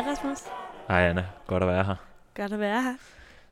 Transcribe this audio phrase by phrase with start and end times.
[0.00, 0.38] Hej Rasmus.
[0.88, 1.94] Hej Anna, godt at være her.
[2.34, 2.94] Godt at være her.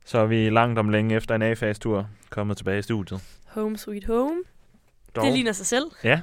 [0.04, 3.20] Så er vi langt om længe efter en A-fase-tur kommet tilbage i studiet.
[3.46, 4.42] Home sweet home.
[5.16, 5.84] Dog, Det ligner sig selv.
[6.04, 6.20] Ja,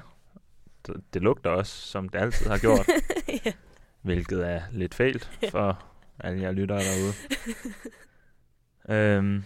[0.87, 2.87] det, det lugter også, som det altid har gjort,
[3.45, 3.51] ja.
[4.01, 5.83] hvilket er lidt fælt for
[6.19, 7.13] alle jer lyttere derude.
[9.17, 9.43] øhm,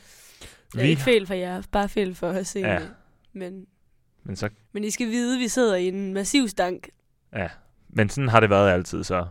[0.74, 2.60] Det er ikke fejl for jer, bare fejl for os Ja.
[2.68, 2.90] egentlig.
[3.34, 3.66] Men,
[4.24, 6.90] men, så, men I skal vide, at vi sidder i en massiv stank.
[7.34, 7.50] ja,
[7.90, 9.26] men sådan har det været altid, så...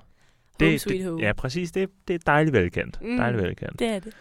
[0.67, 1.23] Home sweet det, home.
[1.23, 1.73] Ja, præcis.
[1.73, 3.03] Det, det er dejligt velkendt.
[3.03, 3.17] Mm.
[3.17, 3.79] Dejligt velkendt.
[3.79, 4.13] Det er det.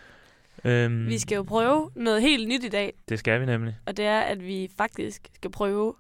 [0.66, 3.78] Øhm, Vi skal jo prøve noget helt nyt i dag, Det skal vi nemlig.
[3.86, 5.94] og det er, at vi faktisk skal prøve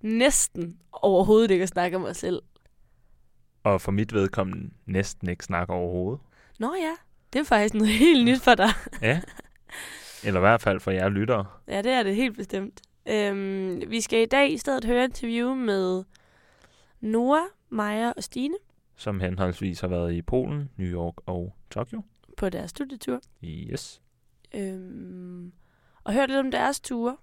[0.00, 2.42] næsten overhovedet ikke at snakke om os selv.
[3.64, 6.20] Og for mit vedkommende næsten ikke snakke overhovedet.
[6.58, 6.92] Nå ja,
[7.32, 8.68] det er faktisk noget helt nyt for dig.
[9.02, 9.20] Ja.
[10.24, 11.44] Eller i hvert fald for jer lyttere.
[11.68, 12.80] Ja, det er det helt bestemt.
[13.08, 16.04] Øhm, vi skal i dag i stedet høre interview med
[17.00, 18.54] Noah, Maja og Stine
[18.96, 22.02] som henholdsvis har været i Polen, New York og Tokyo.
[22.36, 23.20] på deres studietur.
[23.44, 24.02] Yes.
[24.54, 25.52] Øhm,
[26.04, 27.16] og hørt lidt om deres ture.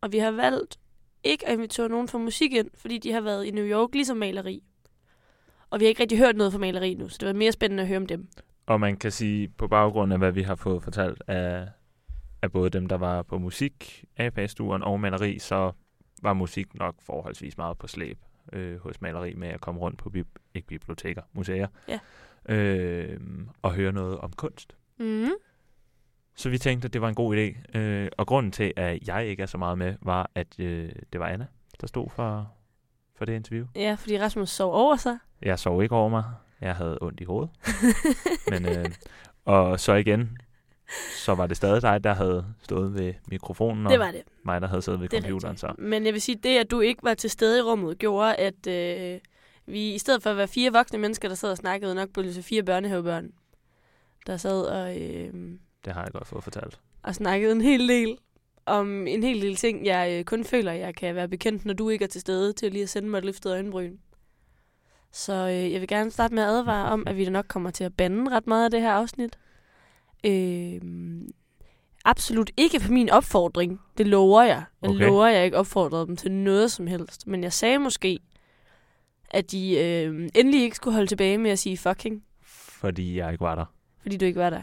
[0.00, 0.78] Og vi har valgt
[1.24, 4.16] ikke at invitere nogen fra musik ind, fordi de har været i New York ligesom
[4.16, 4.62] maleri.
[5.70, 7.82] Og vi har ikke rigtig hørt noget fra maleri nu, så det var mere spændende
[7.82, 8.28] at høre om dem.
[8.66, 11.68] Og man kan sige, på baggrund af hvad vi har fået fortalt af,
[12.42, 15.72] af både dem, der var på musik, APA-sturen og maleri, så
[16.22, 18.18] var musik nok forholdsvis meget på slæb
[18.52, 21.98] øh, hos maleri med at komme rundt på bib- ikke biblioteker, museer, Ja.
[22.54, 23.20] øh,
[23.62, 24.76] og høre noget om kunst.
[24.98, 25.28] Mm.
[26.34, 27.78] Så vi tænkte, at det var en god idé.
[27.78, 31.20] Øh, og grunden til, at jeg ikke er så meget med, var, at øh, det
[31.20, 31.46] var Anna,
[31.80, 32.52] der stod for,
[33.14, 33.66] for det interview.
[33.74, 35.18] Ja, fordi Rasmus sov over sig.
[35.42, 36.24] Jeg sov ikke over mig.
[36.60, 37.50] Jeg havde ondt i hovedet.
[38.50, 38.84] Men, øh,
[39.44, 40.38] og så igen,
[41.24, 44.22] så var det stadig dig, der havde stået ved mikrofonen, og det var det.
[44.44, 45.56] mig, der havde siddet ved det er computeren.
[45.56, 45.72] Så.
[45.78, 48.66] Men jeg vil sige, det at du ikke var til stede i rummet, gjorde, at
[48.66, 49.20] øh,
[49.66, 52.32] vi i stedet for at være fire voksne mennesker, der sad og snakkede, nok blev
[52.32, 53.30] til fire børnehavebørn,
[54.26, 55.32] der sad og, øh,
[55.84, 56.80] Det har jeg godt fået fortalt.
[57.02, 58.18] og snakkede en hel del
[58.66, 61.88] om en hel del ting, jeg øh, kun føler, jeg kan være bekendt, når du
[61.88, 63.96] ikke er til stede til lige at sende mig et løftet øjenbryn.
[65.12, 67.70] Så øh, jeg vil gerne starte med at advare om, at vi da nok kommer
[67.70, 69.38] til at bande ret meget af det her afsnit.
[70.26, 70.80] Øh,
[72.04, 73.80] absolut ikke på min opfordring.
[73.98, 74.64] Det lover jeg.
[74.82, 75.06] Jeg Okay.
[75.06, 77.26] lover, jeg ikke opfordrede dem til noget som helst.
[77.26, 78.18] Men jeg sagde måske,
[79.30, 83.42] at de øh, endelig ikke skulle holde tilbage med at sige fucking, Fordi jeg ikke
[83.44, 83.64] var der.
[84.02, 84.62] fordi du ikke var der.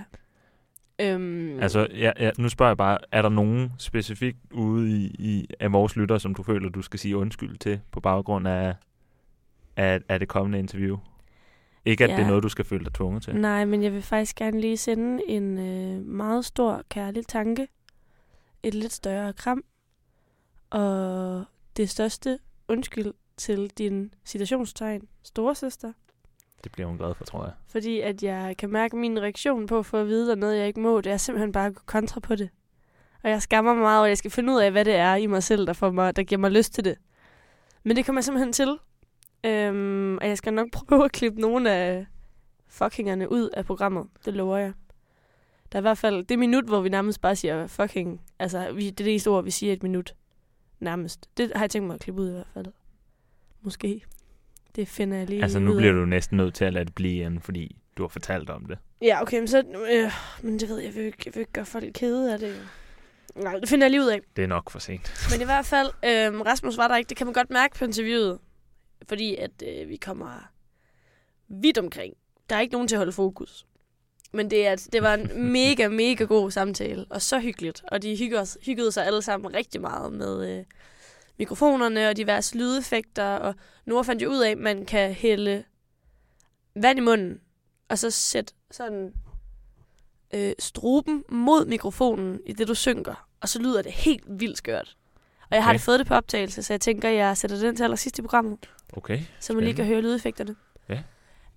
[0.99, 5.47] Øhm, Altså, ja, ja, nu spørger jeg bare, er der nogen specifikt ude i, i
[5.59, 8.75] af vores lyttere, som du føler, du skal sige undskyld til på baggrund af,
[9.77, 10.97] af, af det kommende interview?
[11.85, 12.15] Ikke, at ja.
[12.15, 13.35] det er noget, du skal føle dig tvunget til.
[13.35, 17.67] Nej, men jeg vil faktisk gerne lige sende en øh, meget stor kærlig tanke.
[18.63, 19.63] Et lidt større kram.
[20.69, 21.43] Og
[21.77, 25.93] det største undskyld til din citationstegn storesøster.
[26.63, 27.53] Det bliver hun glad for, tror jeg.
[27.67, 30.67] Fordi at jeg kan mærke min reaktion på at få at vide, at noget jeg
[30.67, 32.49] ikke må, det er simpelthen bare at gå kontra på det.
[33.23, 35.25] Og jeg skammer mig meget, og jeg skal finde ud af, hvad det er i
[35.25, 36.97] mig selv, der, får mig, der giver mig lyst til det.
[37.83, 38.77] Men det kommer jeg simpelthen til.
[39.45, 42.05] Øhm, og jeg skal nok prøve at klippe nogle af
[42.67, 44.07] fuckingerne ud af programmet.
[44.25, 44.73] Det lover jeg.
[45.71, 48.21] Der er i hvert fald det minut, hvor vi nærmest bare siger fucking.
[48.39, 50.15] Altså, vi, det er det eneste ord, vi siger et minut.
[50.79, 51.29] Nærmest.
[51.37, 52.65] Det har jeg tænkt mig at klippe ud i hvert fald.
[53.61, 54.01] Måske.
[54.75, 55.77] Det finder jeg lige Altså, ud nu af.
[55.77, 58.65] bliver du næsten nødt til at lade det blive igen, fordi du har fortalt om
[58.65, 58.77] det.
[59.01, 59.63] Ja, okay, men så...
[59.91, 60.11] Øh,
[60.43, 62.55] men det ved jeg, jeg vil, ikke, jeg vil ikke gøre folk kede af det.
[63.35, 64.21] Nej, det finder jeg lige ud af.
[64.35, 65.11] Det er nok for sent.
[65.31, 67.09] Men i hvert fald, øh, Rasmus var der ikke.
[67.09, 68.39] Det kan man godt mærke på interviewet.
[69.07, 70.51] Fordi at øh, vi kommer
[71.47, 72.13] vidt omkring.
[72.49, 73.65] Der er ikke nogen til at holde fokus.
[74.31, 77.05] Men det, er, det var en mega, mega god samtale.
[77.09, 77.83] Og så hyggeligt.
[77.91, 80.65] Og de hyggede, hyggede sig alle sammen rigtig meget med øh,
[81.37, 83.35] mikrofonerne og diverse lydeffekter.
[83.35, 83.55] Og
[83.85, 85.63] nu fandt jeg ud af, at man kan hælde
[86.75, 87.41] vand i munden.
[87.89, 89.13] Og så sætte sådan
[90.33, 93.27] øh, struben mod mikrofonen i det, du synker.
[93.41, 94.97] Og så lyder det helt vildt skørt.
[95.49, 95.77] Og jeg har Okay.
[95.77, 98.69] det fået det på optagelse, så jeg tænker, jeg sætter den til allersidst i programmet,
[98.97, 99.19] Okay.
[99.39, 100.55] så man lige kan høre lydeffekterne.
[100.89, 101.03] Ja.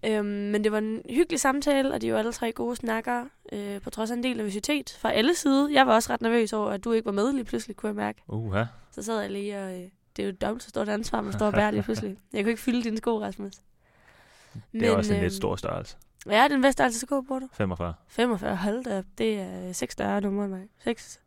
[0.05, 3.81] Øhm, men det var en hyggelig samtale, og de jo alle tre gode snakkere, øh,
[3.81, 5.69] på trods af en del nervøsitet fra alle sider.
[5.69, 7.97] Jeg var også ret nervøs over, at du ikke var med lige pludselig, kunne jeg
[7.97, 8.23] mærke.
[8.29, 8.65] Uha.
[8.91, 9.73] Så sad jeg lige og...
[9.73, 12.17] Øh, det er jo et dobbelt så stort ansvar, man står og bærer lige pludselig.
[12.33, 13.53] Jeg kunne ikke fylde dine sko, Rasmus.
[14.73, 15.97] Det er også en øhm, lidt stor størrelse.
[16.27, 17.49] Er den bedste altså sko, bruger du?
[17.53, 17.94] 45.
[18.09, 19.05] 45, hold da op.
[19.19, 20.62] Det er seks større numre end mig.
[20.85, 21.21] Seks.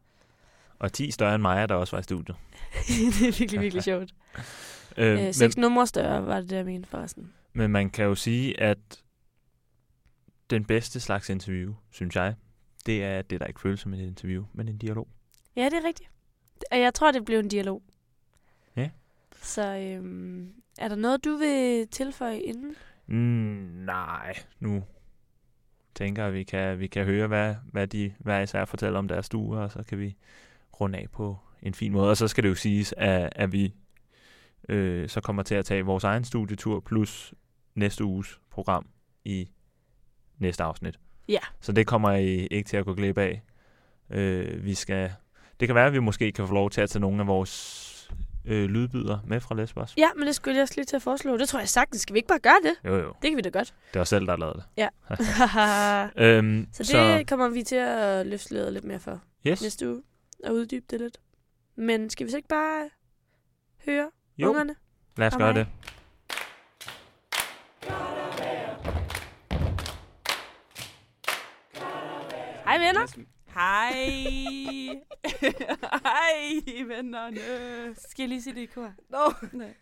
[0.79, 2.37] Og 10 større end mig, der også var i studiet.
[2.87, 4.13] det er virkelig, virkelig sjovt.
[4.97, 7.33] Øh, Øh, men, seks numre større var det, der jeg mente forresten.
[7.53, 8.77] men man kan jo sige, at
[10.49, 12.35] den bedste slags interview, synes jeg,
[12.85, 15.07] det er det, der ikke føles som et interview, men en dialog.
[15.55, 16.09] Ja, det er rigtigt.
[16.71, 17.81] Og jeg tror, det blev en dialog.
[18.75, 18.89] Ja.
[19.41, 22.75] Så øhm, er der noget, du vil tilføje inden?
[23.07, 23.15] Mm,
[23.85, 24.83] nej, nu
[25.95, 29.25] tænker jeg, vi kan, vi kan høre, hvad, hvad de hver især fortæller om deres
[29.25, 30.15] stuer, og så kan vi
[30.81, 32.09] runde af på en fin måde.
[32.09, 33.73] Og så skal det jo siges, at, at vi
[34.69, 37.33] øh, så kommer til at tage vores egen studietur plus
[37.75, 38.87] næste uges program
[39.25, 39.49] i
[40.37, 40.99] næste afsnit.
[41.27, 41.39] Ja.
[41.61, 43.41] Så det kommer I ikke til at gå glip af.
[44.09, 45.11] Øh, vi skal,
[45.59, 48.09] det kan være, at vi måske kan få lov til at tage nogle af vores
[48.45, 49.93] øh, lydbyder med fra Lesbos.
[49.97, 51.37] Ja, men det skulle jeg også lige til at foreslå.
[51.37, 52.01] Det tror jeg sagtens.
[52.01, 52.89] Skal vi ikke bare gøre det?
[52.89, 53.13] Jo, jo.
[53.21, 53.73] Det kan vi da godt.
[53.93, 54.63] Det var selv, der har lavet det.
[54.77, 54.87] Ja.
[56.37, 57.23] Øhm, så det så...
[57.27, 59.61] kommer vi til at løfte lidt mere for yes.
[59.61, 60.01] næste uge.
[60.43, 61.17] Og uddybe det lidt.
[61.75, 62.89] Men skal vi så ikke bare
[63.85, 64.09] høre
[64.39, 64.49] Jo.
[64.49, 64.75] ungerne?
[65.17, 65.55] Lad os gøre mig.
[65.55, 65.67] det.
[72.65, 73.05] Hej venner.
[73.53, 73.91] Hej.
[76.05, 77.39] Hej, vennerne.
[78.09, 78.91] Skal jeg lige sige det i kor?
[79.09, 79.33] Nå.
[79.51, 79.73] Nej.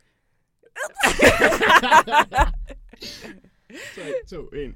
[3.95, 4.75] 3, 2, 1.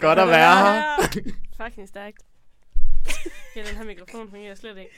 [0.00, 0.82] Godt at være her.
[1.64, 2.22] Fucking stærkt.
[3.56, 4.90] Ja, den her mikrofon fungerer slet ikke.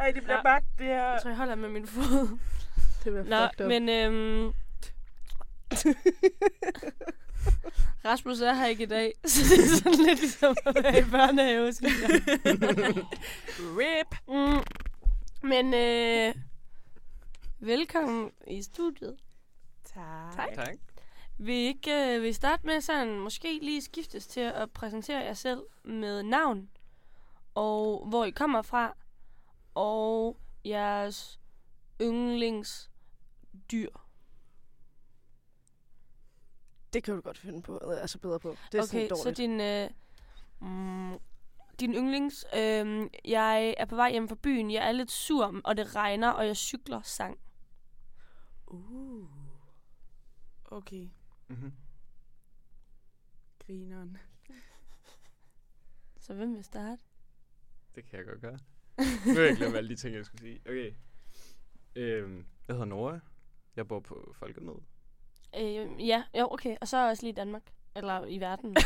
[0.00, 0.42] Ej, det bliver Ja.
[0.42, 1.10] bare det her.
[1.10, 2.38] Jeg tror, jeg holder med min fod.
[3.04, 4.52] Det bliver Nå, men øhm...
[8.04, 11.04] Rasmus er her ikke i dag, så det er sådan lidt ligesom at være i
[11.04, 11.72] børnehave.
[11.72, 12.08] synes jeg.
[13.78, 14.16] Rip.
[14.28, 14.62] Mm.
[15.48, 16.34] Men øh,
[17.58, 19.16] velkommen i studiet.
[19.94, 20.36] Tak.
[20.36, 20.54] Tak.
[20.54, 20.74] Tak.
[21.38, 25.24] Vil I ikke øh, vil I starte med sådan måske lige skiftes til at præsentere
[25.24, 26.68] jer selv med navn,
[27.54, 28.96] og hvor I kommer fra,
[29.74, 31.38] og jeres
[32.00, 33.88] yndlingsdyr.
[36.92, 38.56] Det kan du godt finde på, altså bedre på.
[38.72, 39.36] Det er okay, sådan så dårligt.
[39.36, 39.90] din, øh,
[40.60, 41.18] mm,
[41.80, 42.44] din yndlings...
[42.56, 46.30] Øh, jeg er på vej hjem fra byen, jeg er lidt sur, og det regner,
[46.30, 47.38] og jeg cykler sang.
[48.66, 49.28] Uh.
[50.64, 51.08] Okay,
[51.48, 51.72] Mm-hmm.
[53.66, 54.18] grineren.
[56.18, 57.02] Så hvem vil starte?
[57.94, 58.58] Det kan jeg godt gøre.
[59.26, 60.60] Nu har jeg glemt alle de ting, jeg skulle sige.
[60.66, 60.94] Okay.
[62.88, 63.18] Jeg hedder Nora.
[63.76, 64.80] Jeg bor på Folkemøde.
[65.60, 66.76] Øh, ja, jo, okay.
[66.80, 67.62] Og så også lige i Danmark.
[67.96, 68.76] Eller i verden.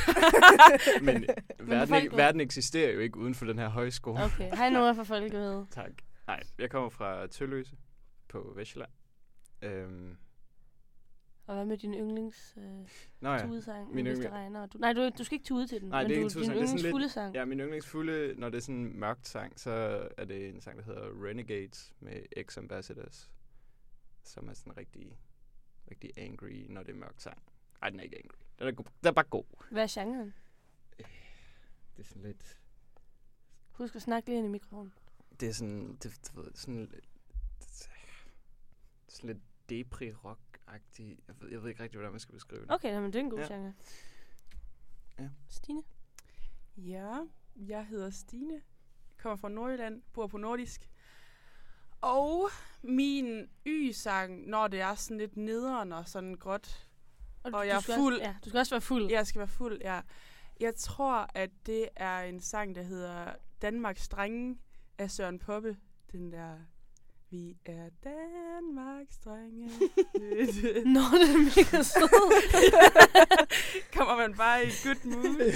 [1.07, 1.27] Men
[1.71, 4.25] verden, ikke, verden eksisterer jo ikke uden for den her højskole.
[4.25, 5.67] Okay, hej Nora fra Folkemøde.
[5.71, 5.91] Tak.
[6.27, 7.77] Nej, jeg kommer fra Tølløse
[8.29, 8.91] på Vestjylland.
[9.63, 10.17] Øhm,
[11.47, 12.63] Og hvad med din yndlings øh,
[13.21, 13.47] nå ja.
[13.47, 14.67] tudesang, min hvis det yndling- regner?
[14.67, 16.41] Du, nej, du, du skal ikke tude til den, Nej, men det er du, ikke
[16.41, 17.35] din det yndlings lidt- fulde sang.
[17.35, 19.71] Ja, min yndlingsfulde, når det er sådan en mørkt sang, så
[20.17, 23.31] er det en sang, der hedder Renegades med X Ambassadors.
[24.23, 25.19] Som er sådan rigtig,
[25.91, 27.43] rigtig angry, når det er mørkt sang.
[27.83, 28.39] Ej, den er ikke angry.
[28.59, 29.45] Den er, go- den er bare god.
[29.71, 30.35] Hvad er genren?
[31.97, 32.61] Det er sådan lidt...
[33.71, 34.93] Husk at snakke lige ind i mikrofonen.
[35.41, 35.97] Det er sådan...
[36.03, 37.09] Det, du ved, sådan lidt...
[39.09, 42.63] Sådan lidt depri rock agtig jeg ved, jeg ved ikke rigtig, hvordan man skal beskrive
[42.63, 42.71] det.
[42.71, 43.47] Okay, jamen, det er en god Ja.
[43.55, 43.75] genre.
[45.19, 45.29] Ja.
[45.49, 45.83] Stine?
[46.77, 47.19] Ja,
[47.57, 48.63] jeg hedder Stine.
[49.19, 50.03] Kommer fra Nordjylland.
[50.13, 50.90] Bor på Nordisk.
[52.01, 52.51] Og
[52.83, 56.87] min y-sang, når det er sådan lidt nederen og sådan gråt.
[57.43, 58.15] Og du, jeg er fuld.
[58.15, 59.11] Også, ja, du skal også være fuld.
[59.11, 60.01] Jeg skal være fuld, ja.
[60.61, 64.59] Jeg tror, at det er en sang, der hedder Danmarks Drenge
[64.99, 65.77] af Søren Poppe.
[66.13, 66.55] Den der...
[67.33, 69.67] Vi er Danmarks drenge.
[70.95, 72.33] Nå, det er mega sød.
[73.97, 75.53] Kommer man bare i good mood.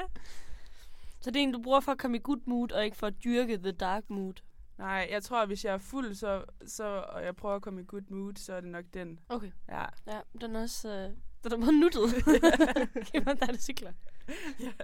[1.20, 3.06] så det er en, du bruger for at komme i good mood, og ikke for
[3.06, 4.34] at dyrke the dark mood.
[4.78, 7.80] Nej, jeg tror, at hvis jeg er fuld, så, så, og jeg prøver at komme
[7.80, 9.20] i good mood, så er det nok den.
[9.28, 9.50] Okay.
[9.68, 9.84] Ja.
[10.06, 10.88] Ja, den er også...
[10.88, 11.10] Øh,
[11.44, 12.24] den er meget nuttet.
[13.12, 13.92] Giv mig der er det cykler.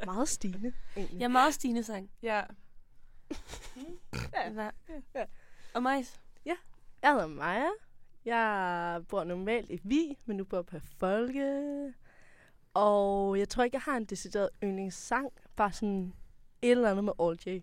[0.05, 1.19] Meget stigende, egentlig.
[1.19, 2.11] Jeg er meget Stine sang.
[2.23, 2.43] Ja.
[4.35, 4.71] Ja.
[5.15, 5.25] Ja.
[5.75, 6.05] Og mig.
[7.05, 7.69] Jeg hedder Maja.
[8.25, 11.95] Jeg bor normalt i Vi, men nu bor jeg på Folke.
[12.75, 15.33] Og jeg tror ikke, jeg har en decideret yndlingssang.
[15.57, 16.15] Bare sådan
[16.63, 17.63] et eller andet med All J.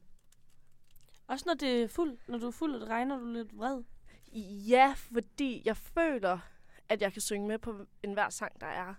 [1.32, 2.18] Også når det er fuld.
[2.28, 3.82] Når du er fuld, og det regner, du er lidt vred.
[4.68, 6.40] Ja, fordi jeg føler,
[6.90, 8.94] at jeg kan synge med på enhver sang, der er.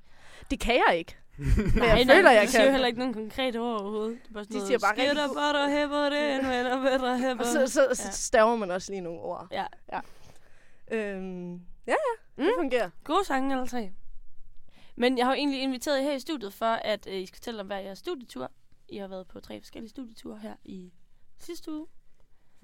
[0.51, 1.17] Det kan jeg ikke.
[1.75, 2.73] Men jeg føler, jeg de siger jo kan.
[2.73, 4.19] heller ikke nogen konkrete ord overhovedet.
[4.23, 7.19] Det er bare sådan De noget, siger bare rigtig butter, hæpper, det en venner, bedre,
[7.19, 7.45] hæpper.
[7.45, 8.11] Og så, så, så Ja.
[8.11, 9.49] staver man også lige nogle ord.
[9.51, 9.67] Ja.
[10.91, 11.95] Øhm, ja, ja,
[12.37, 12.53] det Mm.
[12.59, 12.91] fungerer.
[13.05, 13.93] Gode sange alle tre.
[14.97, 17.37] Men jeg har jo egentlig inviteret jer her i studiet for, at øh, I skal
[17.37, 18.51] fortælle om hver jeres studietur.
[18.89, 20.93] I har været på tre forskellige studieture her i
[21.39, 21.87] sidste uge.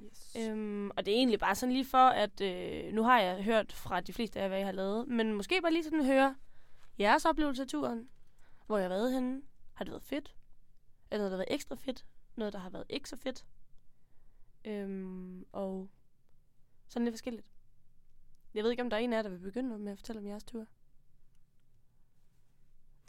[0.00, 0.37] Yes.
[0.38, 3.73] Øhm, og det er egentlig bare sådan lige for, at øh, nu har jeg hørt
[3.73, 5.09] fra de fleste af jer, hvad I har lavet.
[5.09, 6.37] Men måske bare lige sådan høre
[6.99, 8.09] jeres oplevelse af turen.
[8.67, 9.43] Hvor jeg har været henne.
[9.75, 10.37] Har det været fedt?
[11.11, 12.07] Er der noget, der har været ekstra fedt?
[12.37, 13.47] Noget, der har været ikke så fedt?
[14.64, 15.90] Øhm, og
[16.88, 17.47] sådan lidt forskelligt.
[18.55, 20.21] Jeg ved ikke, om der er en af jer, der vil begynde med at fortælle
[20.21, 20.67] om jeres tur.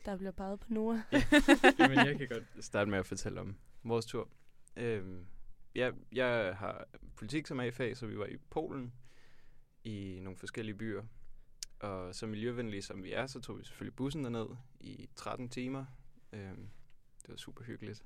[0.05, 1.01] Der bliver peget på Nora.
[1.79, 4.29] Jamen, jeg kan godt starte med at fortælle om vores tur.
[4.75, 5.25] Øhm,
[5.75, 6.85] ja, jeg har
[7.15, 8.93] politik som A-fag, så vi var i Polen
[9.83, 11.03] i nogle forskellige byer.
[11.79, 14.47] Og så miljøvenlige som vi er, så tog vi selvfølgelig bussen derned
[14.79, 15.85] i 13 timer.
[16.33, 16.57] Øh,
[17.21, 18.05] det var super hyggeligt.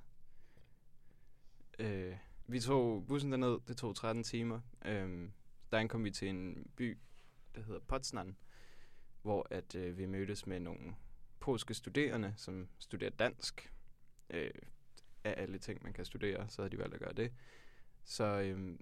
[1.79, 2.17] Øh,
[2.47, 4.61] vi tog bussen derned, det tog 13 timer.
[4.85, 5.29] Øh,
[5.71, 6.97] der ankom vi til en by,
[7.55, 8.35] der hedder Potsdam,
[9.21, 10.95] hvor at øh, vi mødtes med nogle
[11.39, 13.73] polske studerende, som studerer dansk.
[14.29, 14.51] Øh,
[15.23, 17.31] af alle ting, man kan studere, så havde de valgt at gøre det.
[18.03, 18.79] Så øh,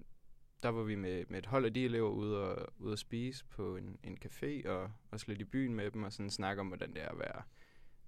[0.62, 3.44] der var vi med, med et hold af de elever ude og, ude at spise
[3.44, 6.66] på en, en café, og også lidt i byen med dem, og sådan snakke om,
[6.66, 7.42] hvordan det er at være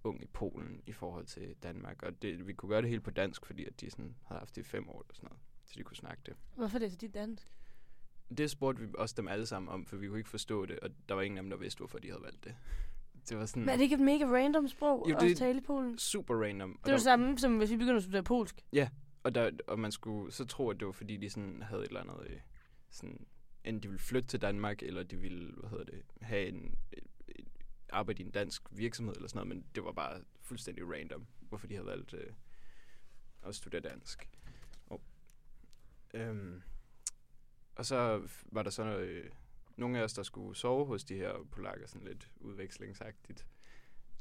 [0.05, 2.03] ung i Polen i forhold til Danmark.
[2.03, 4.57] Og det, vi kunne gøre det helt på dansk, fordi at de sådan havde haft
[4.57, 6.37] det i fem år eller sådan noget, så de kunne snakke det.
[6.55, 7.49] Hvorfor er det så dit dansk?
[8.39, 10.91] Det spurgte vi også dem alle sammen om, for vi kunne ikke forstå det, og
[11.09, 12.57] der var ingen af dem, der vidste, hvorfor de havde valgt det.
[13.29, 15.59] Det var sådan Men er det ikke et mega random sprog Jo, at det- tale
[15.59, 15.99] i Polen?
[15.99, 16.71] super random.
[16.73, 18.65] Og Det er jo det samme, som hvis vi begynder at studere polsk.
[19.23, 21.89] Og, der, og man skulle så tro, at det var fordi, de sådan havde et
[21.89, 22.27] eller andet...
[22.31, 22.41] Øh,
[22.91, 23.27] sådan,
[23.65, 27.05] enten de ville flytte til Danmark, eller de ville, hvad hedder det, have en, et,
[27.93, 31.67] arbejde i en dansk virksomhed eller sådan noget, men det var bare fuldstændig random, hvorfor
[31.67, 32.31] de havde valgt øh,
[33.43, 34.31] at studere dansk.
[34.87, 35.01] Og,
[36.15, 36.63] øhm,
[37.77, 39.31] og så var der så øh,
[39.77, 43.47] nogle af os, der skulle sove hos de her polakker, sådan lidt udvekslingsagtigt.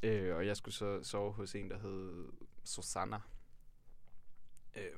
[0.04, 2.32] Øh, og jeg skulle så sove hos en, der hed
[2.64, 3.22] Susanna.
[4.76, 4.92] Øh,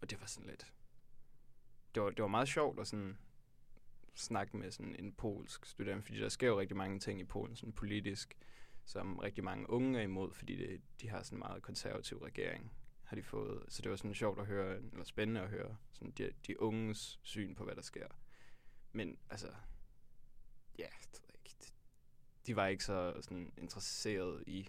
[0.00, 0.72] og det var sådan lidt...
[1.94, 3.18] Det var, det var meget sjovt at sådan
[4.14, 7.56] snakke med sådan en polsk studerende, fordi der sker jo rigtig mange ting i Polen,
[7.56, 8.38] sådan politisk,
[8.84, 12.72] som rigtig mange unge er imod, fordi det, de har sådan en meget konservativ regering,
[13.04, 13.64] har de fået.
[13.68, 17.20] Så det var sådan sjovt at høre, eller spændende at høre, sådan de, de unges
[17.22, 18.06] syn på, hvad der sker.
[18.92, 19.48] Men altså,
[20.78, 20.86] ja,
[21.44, 21.72] ikke.
[22.46, 24.68] De- var ikke så sådan interesseret i,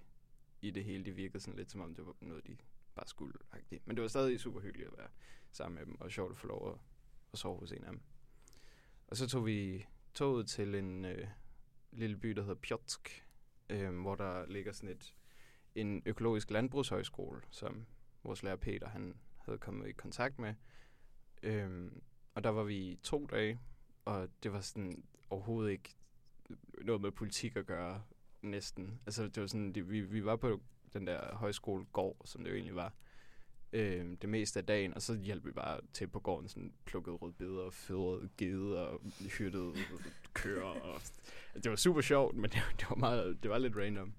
[0.61, 1.05] i det hele.
[1.05, 2.57] Det virkede sådan lidt som om, det var noget, de
[2.95, 3.33] bare skulle.
[3.53, 3.81] -agtigt.
[3.85, 5.09] Men det var stadig super hyggeligt at være
[5.51, 6.79] sammen med dem, og sjovt at få lov at,
[7.33, 8.01] at sove hos en af dem.
[9.07, 11.27] Og så tog vi toget til en øh,
[11.91, 13.27] lille by, der hedder Pjotsk,
[13.69, 15.15] øh, hvor der ligger sådan et,
[15.75, 17.85] en økologisk landbrugshøjskole, som
[18.23, 20.53] vores lærer Peter han havde kommet i kontakt med.
[21.43, 21.91] Øh,
[22.35, 23.59] og der var vi to dage,
[24.05, 25.95] og det var sådan overhovedet ikke
[26.81, 28.01] noget med politik at gøre,
[28.41, 28.99] næsten.
[29.05, 30.61] Altså, det var sådan, det, vi, vi var på
[30.93, 32.93] den der højskolegård, som det jo egentlig var,
[33.73, 37.15] øh, det meste af dagen, og så hjalp vi bare til på gården, sådan plukkede
[37.15, 39.01] rødbeder, og fødrede gede og
[39.37, 39.73] hyttede
[40.33, 40.63] køer.
[40.63, 41.01] Og,
[41.53, 44.13] det var super sjovt, men det, det, var meget, det var lidt random.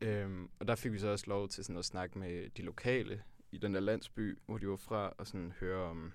[0.00, 3.22] Øhm, og der fik vi så også lov til sådan at snakke med de lokale
[3.52, 6.12] i den der landsby, hvor de var fra, og sådan høre om,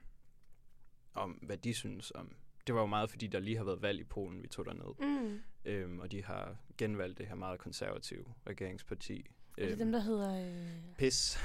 [1.14, 2.36] om hvad de synes om.
[2.68, 5.20] Det var jo meget, fordi der lige har været valg i Polen, vi tog derned.
[5.22, 5.42] Mm.
[5.66, 9.26] Øhm, og de har genvalgt det her meget konservative regeringsparti.
[9.58, 10.48] Er det Øhm, dem, der hedder...
[10.50, 10.68] Øh...
[10.98, 11.38] Pis.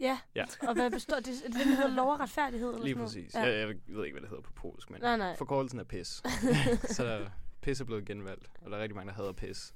[0.00, 0.18] Ja.
[0.34, 0.44] Ja.
[0.68, 1.28] Og hvad består det?
[1.28, 2.68] Er det dem, der hedder lov og retfærdighed?
[2.68, 3.34] Eller Lige sådan præcis.
[3.34, 3.40] Ja.
[3.40, 5.36] Jeg, jeg ved ikke, hvad det hedder på polsk, men Nej, nej.
[5.36, 6.22] forkortelsen er pis.
[6.96, 9.74] så der, pis er blevet genvalgt, og der er rigtig mange, der hader pis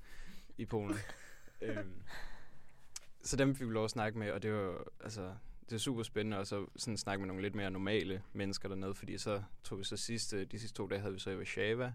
[0.59, 0.97] i Polen.
[1.63, 2.03] øhm,
[3.23, 5.35] så dem fik vi lov at snakke med, og det var, altså,
[5.73, 8.95] det er super spændende også så sådan snakke med nogle lidt mere normale mennesker dernede,
[8.95, 11.93] fordi så tog vi så sidste, de sidste to dage havde vi så i Warszawa,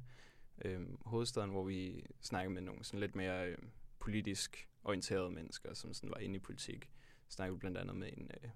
[0.65, 3.57] øh, hovedstaden, hvor vi snakkede med nogle sådan lidt mere øh,
[3.99, 6.89] politisk orienterede mennesker, som sådan var inde i politik.
[7.29, 8.49] Snakkede vi blandt andet med en, øh,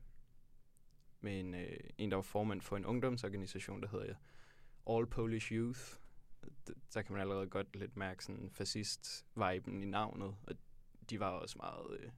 [1.22, 4.16] med en, øh, en, der var formand for en ungdomsorganisation, der hedder
[4.90, 5.82] All Polish Youth.
[6.94, 10.56] Der kan man allerede godt lidt mærke sådan fascist-viben i navnet, og
[11.10, 12.12] de var også meget, øh,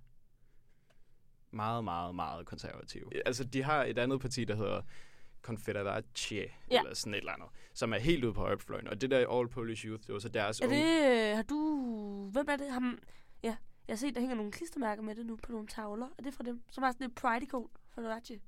[1.53, 3.27] meget, meget, meget konservative.
[3.27, 4.81] Altså, de har et andet parti, der hedder
[5.41, 6.47] Confederacie, Ja.
[6.71, 6.79] ja.
[6.79, 8.87] eller sådan et eller andet, som er helt ude på højrefløjen.
[8.87, 10.77] Og det der All Polish Youth, det var så deres Er unge...
[10.77, 11.29] det...
[11.29, 12.29] Øh, har du...
[12.31, 12.71] Hvem er det?
[12.71, 12.99] Ham...
[13.43, 13.55] Ja,
[13.87, 16.07] jeg har set, der hænger nogle klistermærker med det nu på nogle tavler.
[16.17, 16.63] Er det fra dem?
[16.71, 18.41] Som har sådan et pride-ikon for Norachi?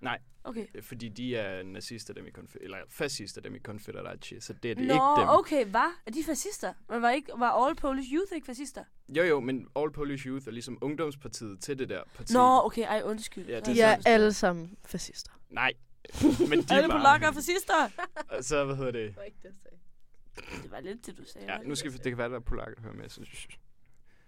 [0.00, 0.18] Nej.
[0.44, 0.66] Okay.
[0.82, 4.74] Fordi de er nazister, dem i Confe- eller fascister, dem i Confederacie, så det er
[4.74, 5.28] det Nå, ikke dem.
[5.38, 5.92] okay, hvad?
[6.06, 6.72] Er de fascister?
[6.88, 8.84] Men var, ikke, var All Polish Youth ikke fascister?
[9.08, 12.32] Jo, jo, men All Polish Youth er ligesom ungdomspartiet til det der parti.
[12.32, 13.46] Nå, okay, ej, undskyld.
[13.46, 15.32] Ja, det De er er alle sammen fascister.
[15.50, 15.72] Nej,
[16.50, 16.94] men de Alle var...
[16.98, 17.74] polakker er fascister?
[18.40, 19.08] Så, hvad hedder det?
[19.08, 20.62] Det var ikke det, jeg sagde.
[20.62, 21.52] Det var lidt det, du sagde.
[21.52, 23.08] Ja, nu skal vi, det kan være, der er polakker, der hører med.
[23.08, 23.20] Så,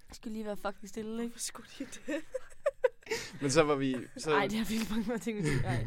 [0.09, 1.33] Jeg skal lige være fucking stille, ikke?
[1.33, 2.15] Hvorfor skulle de det?
[3.43, 3.97] men så var vi...
[4.17, 5.47] Så, Nej, det har virkelig mange mere ting.
[5.65, 5.87] Ej,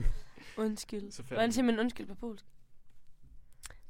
[0.57, 1.11] undskyld.
[1.11, 2.45] Så Hvordan siger man undskyld på polsk?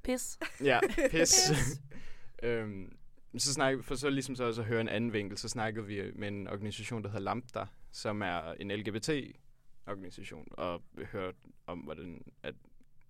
[0.03, 0.39] Pis.
[0.63, 0.79] Ja,
[1.11, 1.51] pis.
[2.43, 2.97] øhm,
[3.37, 6.11] så snakkede, for så ligesom så også at høre en anden vinkel, så snakkede vi
[6.15, 12.21] med en organisation, der hedder Lambda, som er en LGBT-organisation, og vi hørte om, hvordan
[12.43, 12.55] at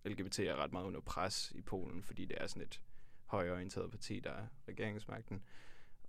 [0.05, 2.81] LGBT er ret meget under pres i Polen, fordi det er sådan et
[3.25, 5.43] højorienteret parti, der er regeringsmagten.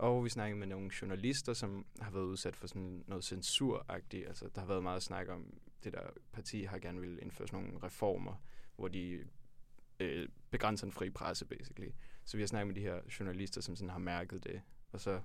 [0.02, 4.28] Og vi snakkede med nogle journalister, som har været udsat for sådan noget censuragtigt.
[4.28, 5.54] Altså, der har været meget snak om,
[5.84, 6.00] det der
[6.32, 8.34] parti har gerne vil indføre sådan nogle reformer,
[8.76, 9.24] hvor de
[10.00, 11.90] øh, begrænser den frie presse, basically.
[12.24, 14.62] Så vi har snakket med de her journalister, som sådan har mærket det.
[14.92, 15.20] Og så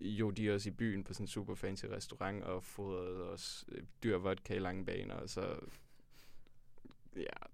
[0.00, 3.82] jo de os i byen på sådan en super fancy restaurant og fodrede os øh,
[4.02, 5.58] dyr vodka i lange baner, og så
[7.16, 7.46] ja,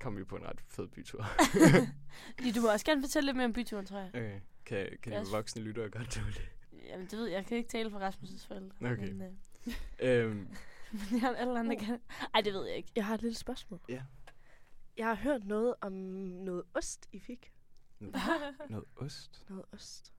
[0.00, 1.24] kom vi på en ret fed bytur.
[2.54, 4.08] Du må også gerne fortælle lidt mere om byturen, tror jeg.
[4.14, 4.40] okay.
[4.68, 6.48] Kan, kan Jeg de voksne lyttere godt tåle det?
[6.84, 7.34] Jamen, det ved jeg.
[7.36, 8.92] Jeg kan ikke tale for Rasmus' forældre.
[8.92, 9.12] Okay.
[9.12, 9.38] Men,
[10.00, 10.36] øh, øhm,
[11.10, 12.00] men jeg, alle andre kan.
[12.34, 12.88] Ej, det ved jeg ikke.
[12.96, 13.80] Jeg har et lille spørgsmål.
[13.88, 14.02] Ja.
[14.96, 17.52] Jeg har hørt noget om noget ost, I fik.
[18.00, 19.44] noget ost?
[19.48, 20.12] Noget ost.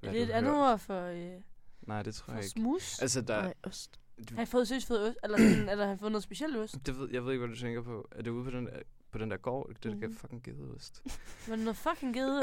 [0.00, 1.40] Hvad er det et andet ord for, øh,
[1.82, 2.50] Nej, det tror for jeg ikke.
[2.50, 2.98] smus?
[3.02, 4.00] Altså, der, Nej, ost.
[4.30, 5.18] du, Har I fået seriøst fået ost?
[5.24, 6.86] Eller, sådan, eller har I fået noget specielt ost?
[6.86, 8.08] det ved, jeg ved ikke, hvad du tænker på.
[8.12, 9.68] Er det ude på den, der- på den der gård?
[9.74, 10.00] Det der Mhm.
[10.00, 11.02] gav fucking gedeost.
[11.48, 12.40] Var det noget fucking gede?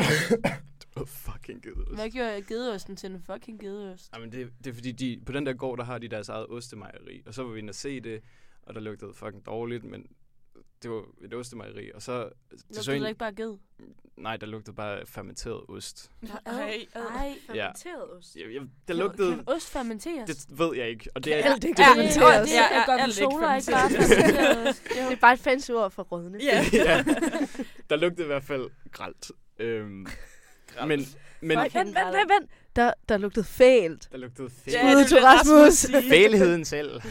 [0.95, 1.95] oh, fucking gedeost.
[1.95, 4.13] Hvad gjorde gedeosten til en fucking gedeost?
[4.15, 6.47] Jamen, det, det er fordi, de, på den der gård, der har de deres eget
[6.49, 7.23] ostemejeri.
[7.25, 8.21] Og så var vi inde og se det,
[8.63, 10.05] og der lugtede fucking dårligt, men
[10.83, 11.91] det var et ostemejeri.
[11.91, 12.23] Og så...
[12.23, 13.57] det så Lugtede en- det ikke bare ged?
[14.17, 16.11] Nej, der lugtede bare fermenteret ost.
[16.45, 17.01] Ej, ad.
[17.01, 17.35] Ej.
[17.45, 18.35] Fermenteret ost.
[18.35, 19.35] Jeg, jeg, der lugtede...
[19.35, 20.45] Kan ost fermenteres?
[20.45, 21.09] Det ved jeg ikke.
[21.15, 22.13] Og det er, Alt Ja, fermenteres.
[22.15, 23.45] det er, Ja, det er alt ikke ikke
[24.69, 24.83] ost.
[25.07, 26.37] Det er bare et fancy ord for rødne.
[26.41, 26.65] Ja.
[26.73, 27.03] ja,
[27.89, 29.31] der lugtede i hvert fald gralt.
[29.59, 30.07] Øhm, men,
[30.87, 31.05] men.
[31.41, 32.49] Vent, vent, vent, vent.
[32.75, 34.07] Der, der lugtede fælt.
[34.11, 35.07] der lugtede Ja, fedt.
[35.09, 35.91] Skud til Rasmus.
[36.09, 37.01] Fæligheden selv.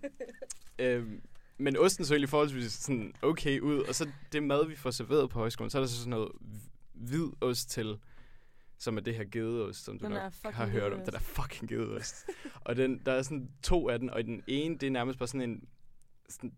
[0.78, 1.20] øhm,
[1.60, 5.30] men osten så egentlig forholdsvis sådan okay ud, og så det mad, vi får serveret
[5.30, 6.32] på højskolen, så er der så sådan noget
[6.94, 7.98] hvid ost til,
[8.78, 11.00] som er det her gedeost, som du Den nok har hørt om.
[11.00, 12.26] Den er fucking gedeost.
[12.60, 15.28] og den, der er sådan to af den, og den ene, det er nærmest bare
[15.28, 15.68] sådan en
[16.28, 16.52] sådan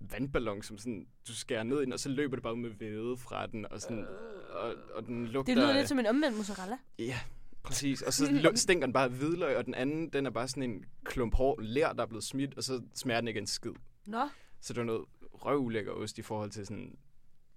[0.00, 3.16] vandballon, som sådan, du skærer ned i den, og så løber det bare med væde
[3.16, 4.06] fra den, og, sådan,
[4.50, 5.54] og, og den lugter...
[5.54, 6.76] Det lyder lidt som en omvendt mozzarella.
[6.98, 7.18] Ja,
[7.62, 8.02] præcis.
[8.02, 10.84] Og så stinker den bare af hvidløg, og den anden, den er bare sådan en
[11.04, 13.72] klump hård lær, der er blevet smidt, og så smager den ikke en skid.
[14.06, 14.28] Nå.
[14.60, 16.98] Så det var noget røvulækker ost i forhold til sådan,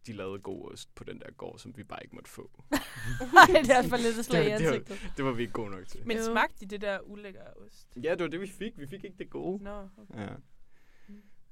[0.07, 2.51] de lavede god ost på den der gård, som vi bare ikke måtte få.
[3.33, 5.13] Nej, det er bare lidt et slag i Det var- det var- ansigtet.
[5.17, 6.07] Det var vi ikke gode nok til.
[6.07, 7.87] Men smagte de det der ulækre ost?
[8.03, 8.77] Ja, det var det, vi fik.
[8.79, 9.63] Vi fik ikke det gode.
[9.63, 10.19] Nå, okay.
[10.21, 10.29] Ja.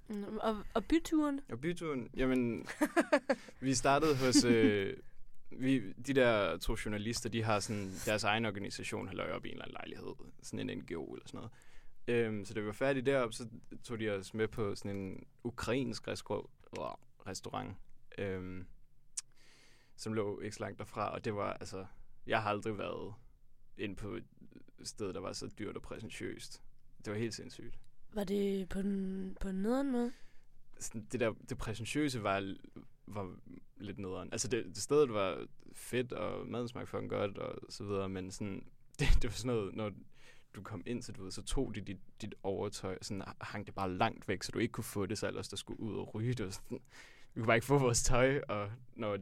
[0.08, 1.40] Mm, Og, og byturen?
[1.52, 2.68] Og byturen, jamen,
[3.60, 4.98] vi startede hos, øh,
[5.66, 9.54] vi, de der to journalister, de har sådan deres egen organisation, har op i en
[9.54, 11.52] eller anden lejlighed, sådan en NGO eller sådan noget.
[12.08, 13.48] Øhm, så da vi var færdige deroppe, så
[13.84, 16.50] tog de os med på sådan en ukrainsk restau-
[17.28, 17.76] restaurant,
[18.18, 18.66] øhm,
[19.96, 21.86] som lå ikke så langt derfra, og det var, altså,
[22.28, 23.14] jeg har aldrig været
[23.78, 24.26] ind på et
[24.84, 26.62] sted, der var så dyrt og præsentiøst.
[27.06, 27.80] Det var helt sindssygt.
[28.14, 30.12] Var det på en, på en nederen måde?
[30.80, 32.56] sådan, det der det præsentiøse var,
[33.08, 33.36] var
[33.78, 34.30] lidt nederen.
[34.32, 38.32] Altså det, det stedet var fedt, og maden smagte fucking godt, og så videre, men
[38.32, 38.68] sådan,
[39.00, 39.92] det, det var sådan noget, når
[40.56, 43.66] du kom ind, så, du ved, så tog de dit, dit overtøj, og sådan hang
[43.66, 45.80] det bare langt væk, så du ikke kunne få det, så alle os, der skulle
[45.80, 46.80] ud og ryge, det var sådan,
[47.34, 49.18] vi kunne bare ikke få vores tøj, og når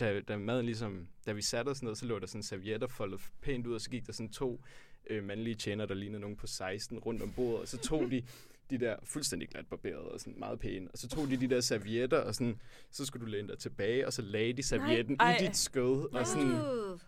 [0.00, 3.20] da, da maden ligesom, da vi satte os ned, så lå der sådan servietter foldet
[3.40, 4.64] pænt ud, og så gik der sådan to
[5.10, 8.22] øh, mandlige tjener, der lignede nogen på 16 rundt om bordet, og så tog de
[8.70, 10.90] de der fuldstændig glat barberede og sådan meget pæne.
[10.92, 12.60] Og så tog de de der servietter, og sådan,
[12.90, 15.36] så skulle du læne dig tilbage, og så lagde de servietten Ej.
[15.36, 16.98] i dit skød, og sådan.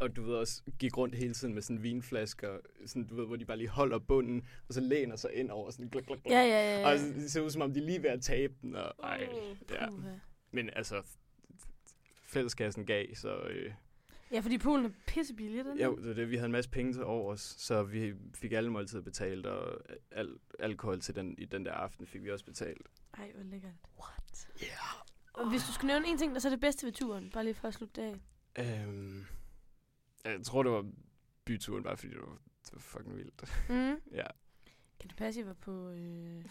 [0.00, 3.36] Og du ved også, gik rundt hele tiden med sådan vinflasker, sådan, du ved, hvor
[3.36, 6.32] de bare lige holder bunden, og så læner sig ind over sådan, gluk, gluk, gluk.
[6.32, 6.88] Ja, ja, ja.
[6.88, 9.28] Og det ser ud som om, de er lige ved at tabe den, og ej,
[9.70, 9.88] ja.
[10.50, 11.02] Men altså,
[12.22, 13.72] fælleskassen gav, så øh,
[14.32, 15.78] Ja, fordi Polen er pissebillig, den.
[15.78, 18.70] jo, det det, vi havde en masse penge til over os, så vi fik alle
[18.70, 19.80] måltider betalt, og
[20.10, 22.86] al, alkohol til den, i den der aften fik vi også betalt.
[23.18, 23.72] Ej, hvor lækkert.
[24.00, 24.48] What?
[24.62, 25.02] Yeah.
[25.32, 27.44] Og hvis du skulle nævne en ting, der så er det bedste ved turen, bare
[27.44, 28.20] lige for at slutte det
[28.56, 28.84] af.
[28.84, 29.24] Øhm,
[30.24, 30.90] jeg tror, det var
[31.44, 33.44] byturen, bare fordi det var, det var fucking vildt.
[33.68, 34.00] Mm.
[34.20, 34.26] ja.
[35.00, 35.88] Kan det passe, at jeg var på...
[35.90, 36.44] Øh...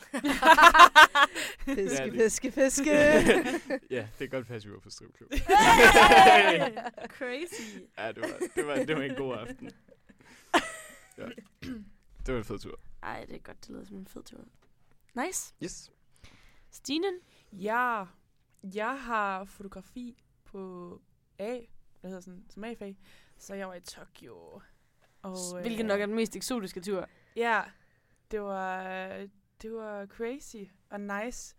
[1.75, 2.91] Fiske, det- fiske, fiske.
[3.97, 5.29] ja, det kan godt passe, at vi var på stripklub.
[7.07, 7.77] Crazy.
[7.97, 9.71] ja, det var, det, var, det var en god aften.
[11.17, 11.25] Ja.
[12.25, 12.79] Det var en fed tur.
[13.03, 14.37] Ej, det er godt, det lyder som en fed tur.
[15.25, 15.53] Nice.
[15.63, 15.91] Yes.
[16.71, 17.07] Stine?
[17.51, 18.05] Ja,
[18.63, 20.91] jeg har fotografi på
[21.39, 21.59] A,
[22.01, 22.97] hvad hedder sådan, som A-fag.
[23.37, 24.61] Så jeg var i Tokyo.
[25.21, 27.09] Og, Hvilket nok er den mest eksotiske tur.
[27.35, 27.63] Ja,
[28.31, 28.83] det var,
[29.61, 31.55] det var crazy og nice.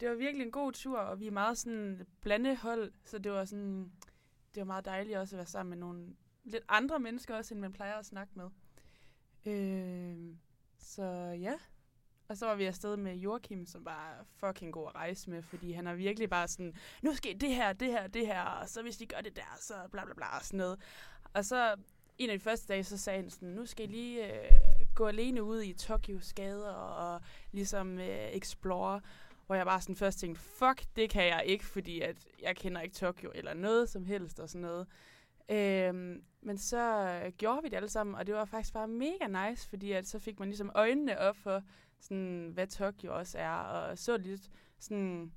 [0.00, 3.32] Det var virkelig en god tur, og vi er meget sådan blandet hold, så det
[3.32, 3.92] var sådan,
[4.54, 7.60] det var meget dejligt også at være sammen med nogle lidt andre mennesker også, end
[7.60, 8.50] man plejer at snakke med.
[9.46, 10.36] Øh,
[10.78, 11.02] så
[11.40, 11.54] ja.
[12.28, 15.72] Og så var vi afsted med Joachim, som var fucking god at rejse med, fordi
[15.72, 18.82] han er virkelig bare sådan, nu skal det her, det her, det her, og så
[18.82, 20.80] hvis I gør det der, så bla bla bla og sådan noget.
[21.38, 21.76] Og så
[22.18, 24.50] en af de første dage, så sagde han sådan, nu skal I lige øh,
[24.94, 27.20] gå alene ud i Tokyos gader og, og
[27.52, 29.00] ligesom øh, explore.
[29.46, 32.80] Hvor jeg bare sådan først tænkte, fuck, det kan jeg ikke, fordi at jeg kender
[32.80, 34.86] ikke Tokyo eller noget som helst og sådan noget.
[35.48, 39.48] Øhm, men så øh, gjorde vi det alle sammen, og det var faktisk bare mega
[39.48, 41.62] nice, fordi at så fik man ligesom øjnene op for,
[42.00, 45.32] sådan, hvad Tokyo også er, og så lidt sådan,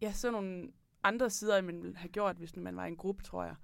[0.00, 2.96] ja, så nogle andre sider, end man ville have gjort, hvis man var i en
[2.96, 3.54] gruppe, tror jeg.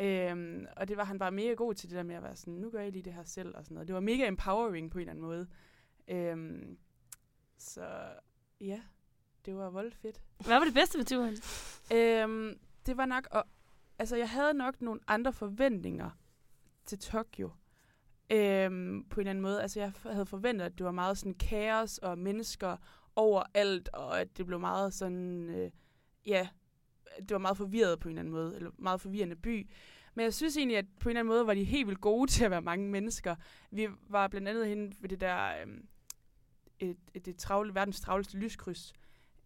[0.00, 2.54] Øhm, og det var han bare mega god til det der med at være sådan,
[2.54, 3.88] nu gør jeg lige det her selv og sådan noget.
[3.88, 5.48] Det var mega empowering på en eller anden måde.
[6.08, 6.78] Øhm,
[7.58, 7.86] så
[8.60, 8.80] ja,
[9.46, 10.22] det var voldt fedt.
[10.46, 11.36] Hvad var det bedste ved turen?
[11.92, 13.42] Øhm, det var nok, at,
[13.98, 16.10] altså jeg havde nok nogle andre forventninger
[16.84, 17.50] til Tokyo.
[18.30, 19.62] Øhm, på en eller anden måde.
[19.62, 22.76] Altså jeg havde forventet, at det var meget sådan kaos og mennesker
[23.16, 25.70] overalt, og at det blev meget sådan, øh,
[26.26, 26.48] ja,
[27.18, 29.70] det var meget forvirret på en eller anden måde, eller meget forvirrende by.
[30.14, 32.30] Men jeg synes egentlig, at på en eller anden måde var de helt vildt gode
[32.32, 33.36] til at være mange mennesker.
[33.70, 35.78] Vi var blandt andet henne ved det der, øh,
[36.78, 38.92] et, et, det travle, verdens travleste lyskryds,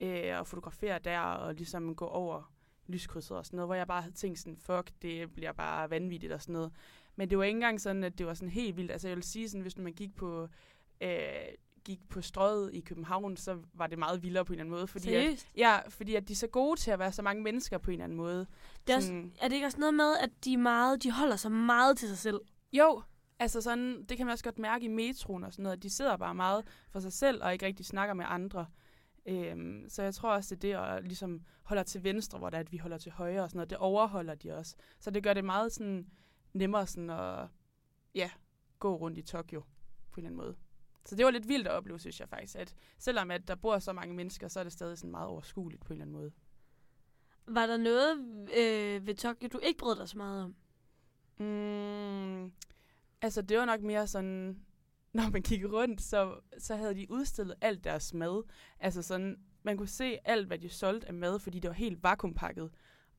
[0.00, 2.52] øh, og fotografere der, og ligesom gå over
[2.86, 6.32] lyskrydset og sådan noget, hvor jeg bare havde tænkt sådan, fuck, det bliver bare vanvittigt
[6.32, 6.72] og sådan noget.
[7.16, 8.90] Men det var ikke engang sådan, at det var sådan helt vildt.
[8.90, 10.48] Altså jeg vil sige sådan, hvis man gik på,
[11.00, 11.10] øh,
[11.84, 14.86] gik på strøget i København, så var det meget vildere på en eller anden måde.
[14.86, 15.48] Fordi at, Seriøst?
[15.56, 17.92] ja, fordi at de er så gode til at være så mange mennesker på en
[17.94, 18.46] eller anden måde.
[18.86, 21.36] Det er, også, Sådan- er det ikke også noget med, at de, meget, de holder
[21.36, 22.40] sig meget til sig selv?
[22.72, 23.02] Jo,
[23.38, 25.82] altså sådan, det kan man også godt mærke i metroen og sådan noget.
[25.82, 28.66] De sidder bare meget for sig selv og ikke rigtig snakker med andre.
[29.26, 32.56] Øhm, så jeg tror også, det er det, at ligesom holder til venstre, hvor det
[32.56, 33.70] er, at vi holder til højre og sådan noget.
[33.70, 34.76] Det overholder de også.
[35.00, 36.06] Så det gør det meget sådan
[36.54, 37.46] nemmere sådan at
[38.14, 38.30] ja,
[38.78, 39.60] gå rundt i Tokyo
[40.10, 40.56] på en eller anden måde.
[41.04, 42.56] Så det var lidt vildt at opleve, synes jeg faktisk.
[42.56, 45.84] At selvom at der bor så mange mennesker, så er det stadig sådan meget overskueligt
[45.84, 46.32] på en eller anden måde.
[47.46, 48.18] Var der noget
[48.58, 50.54] øh, ved Tokyo, du ikke brød dig så meget om?
[51.38, 52.52] Mm,
[53.22, 54.58] altså, det var nok mere sådan,
[55.14, 58.42] når man kiggede rundt, så, så havde de udstillet alt deres mad.
[58.80, 62.02] Altså sådan, man kunne se alt, hvad de solgte af mad, fordi det var helt
[62.02, 62.70] vakuumpakket.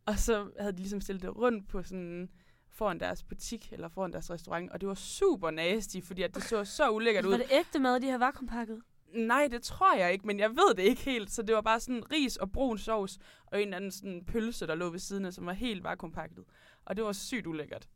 [0.05, 2.29] Og så havde de ligesom stillet det rundt på sådan
[2.73, 6.43] foran deres butik eller foran deres restaurant, og det var super nasty, fordi at det
[6.43, 7.31] så så ulækkert ud.
[7.31, 8.81] Var det ægte mad, de har vakuumpakket?
[9.13, 11.31] Nej, det tror jeg ikke, men jeg ved det ikke helt.
[11.31, 14.67] Så det var bare sådan ris og brun sovs, og en eller anden sådan pølse,
[14.67, 16.43] der lå ved siden af, som var helt vakuumpakket.
[16.85, 17.89] Og det var sygt ulækkert.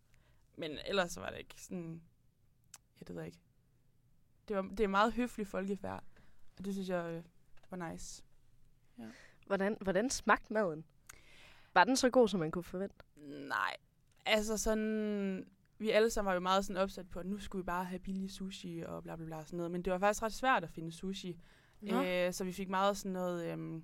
[0.58, 2.02] Men ellers var det ikke sådan...
[3.00, 3.40] Jeg det ved jeg ikke.
[4.48, 6.04] Det, var, det er meget høflig folkefærd,
[6.58, 7.24] og det synes jeg øh,
[7.72, 8.24] var nice.
[9.46, 10.86] Hvordan, hvordan smagte maden?
[11.74, 12.96] Var den så god, som man kunne forvente?
[13.48, 13.76] Nej,
[14.28, 15.46] altså sådan...
[15.80, 18.00] Vi alle sammen var jo meget sådan opsat på, at nu skulle vi bare have
[18.00, 19.72] billig sushi og bla bla bla sådan noget.
[19.72, 21.38] Men det var faktisk ret svært at finde sushi.
[21.82, 22.04] Nå.
[22.04, 23.84] Øh, så vi fik meget sådan noget, øhm,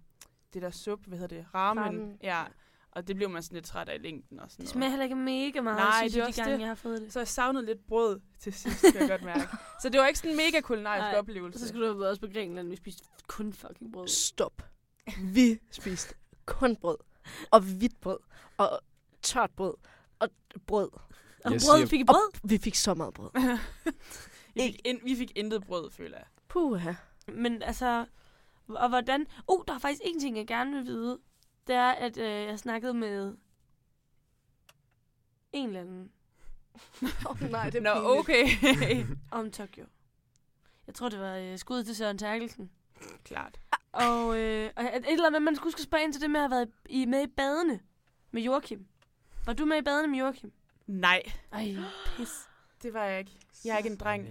[0.54, 1.84] det der sup, hvad hedder det, ramen.
[1.84, 2.18] Ramen.
[2.24, 2.44] Ja,
[2.92, 4.70] og det blev man sådan lidt træt af i længden og sådan Det noget.
[4.70, 6.60] smager heller ikke mega meget, Nej, synes det er jeg, de gange, det.
[6.60, 7.14] jeg har fået det.
[7.14, 9.48] Så jeg savnede lidt brød til sidst, kan jeg godt mærke.
[9.82, 11.60] Så det var ikke sådan en mega kulinarisk Nej, oplevelse.
[11.60, 14.08] Så skulle du have været også på Grækenland, vi spiste kun fucking brød.
[14.08, 14.62] Stop.
[15.24, 16.98] Vi spiste kun brød.
[17.52, 18.18] Og hvidt brød.
[18.58, 18.80] Og
[19.22, 19.74] tørt brød.
[20.56, 20.89] Og brød.
[20.94, 21.02] Og
[21.44, 22.32] Jeg brød siger- fik I brød?
[22.50, 23.30] Vi fik så meget brød.
[24.56, 26.26] vi, fik in, vi fik intet brød, føler jeg.
[26.48, 26.94] Puha.
[27.28, 28.06] Men altså,
[28.68, 29.26] og hvordan...
[29.48, 31.20] Oh, der er faktisk en ting, jeg gerne vil vide.
[31.68, 33.36] Det er, at øh, jeg snakkede med
[35.54, 36.12] en eller anden
[37.30, 38.46] oh, nej, det er Nå, okay.
[39.32, 39.86] om Tokyo.
[40.88, 42.72] Jeg tror, det var øh, skud til Søren Terkelsen.
[43.24, 43.60] Klart.
[43.92, 46.50] Og, øh, og et eller andet, man skulle skal spørge ind til det med at
[46.50, 47.80] have været i, med i badene
[48.32, 48.86] med Joachim.
[49.46, 50.52] Var du med i badene med Joachim?
[50.88, 51.76] Nej, Ej,
[52.18, 52.50] pis.
[52.84, 53.32] det var jeg ikke.
[53.66, 54.24] Jeg er ikke en dreng.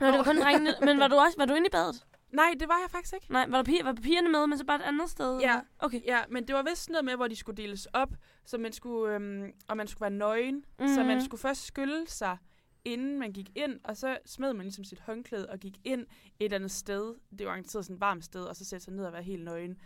[0.00, 0.74] Nå, det var kun drengene.
[0.80, 2.06] Men var du også var du inde i badet?
[2.32, 3.32] Nej, det var jeg faktisk ikke.
[3.32, 5.38] Nej, var, der piger, var pigerne med, men så bare et andet sted?
[5.38, 5.48] Ja.
[5.50, 5.60] eller?
[5.78, 6.00] Okay.
[6.06, 8.08] Ja, men det var vist sådan noget med, hvor de skulle deles op,
[8.44, 10.54] så man skulle, øhm, og man skulle være nøgen.
[10.54, 10.94] Mm-hmm.
[10.94, 11.24] Så man Mhm.
[11.24, 12.36] skulle først skylle sig,
[12.84, 16.06] inden man gik ind, og så smed man ligesom sit håndklæde og gik ind et
[16.44, 17.14] eller andet sted.
[17.38, 19.44] Det var garanteret sådan et varmt sted, og så sætte sig ned og være helt
[19.44, 19.76] nøgen.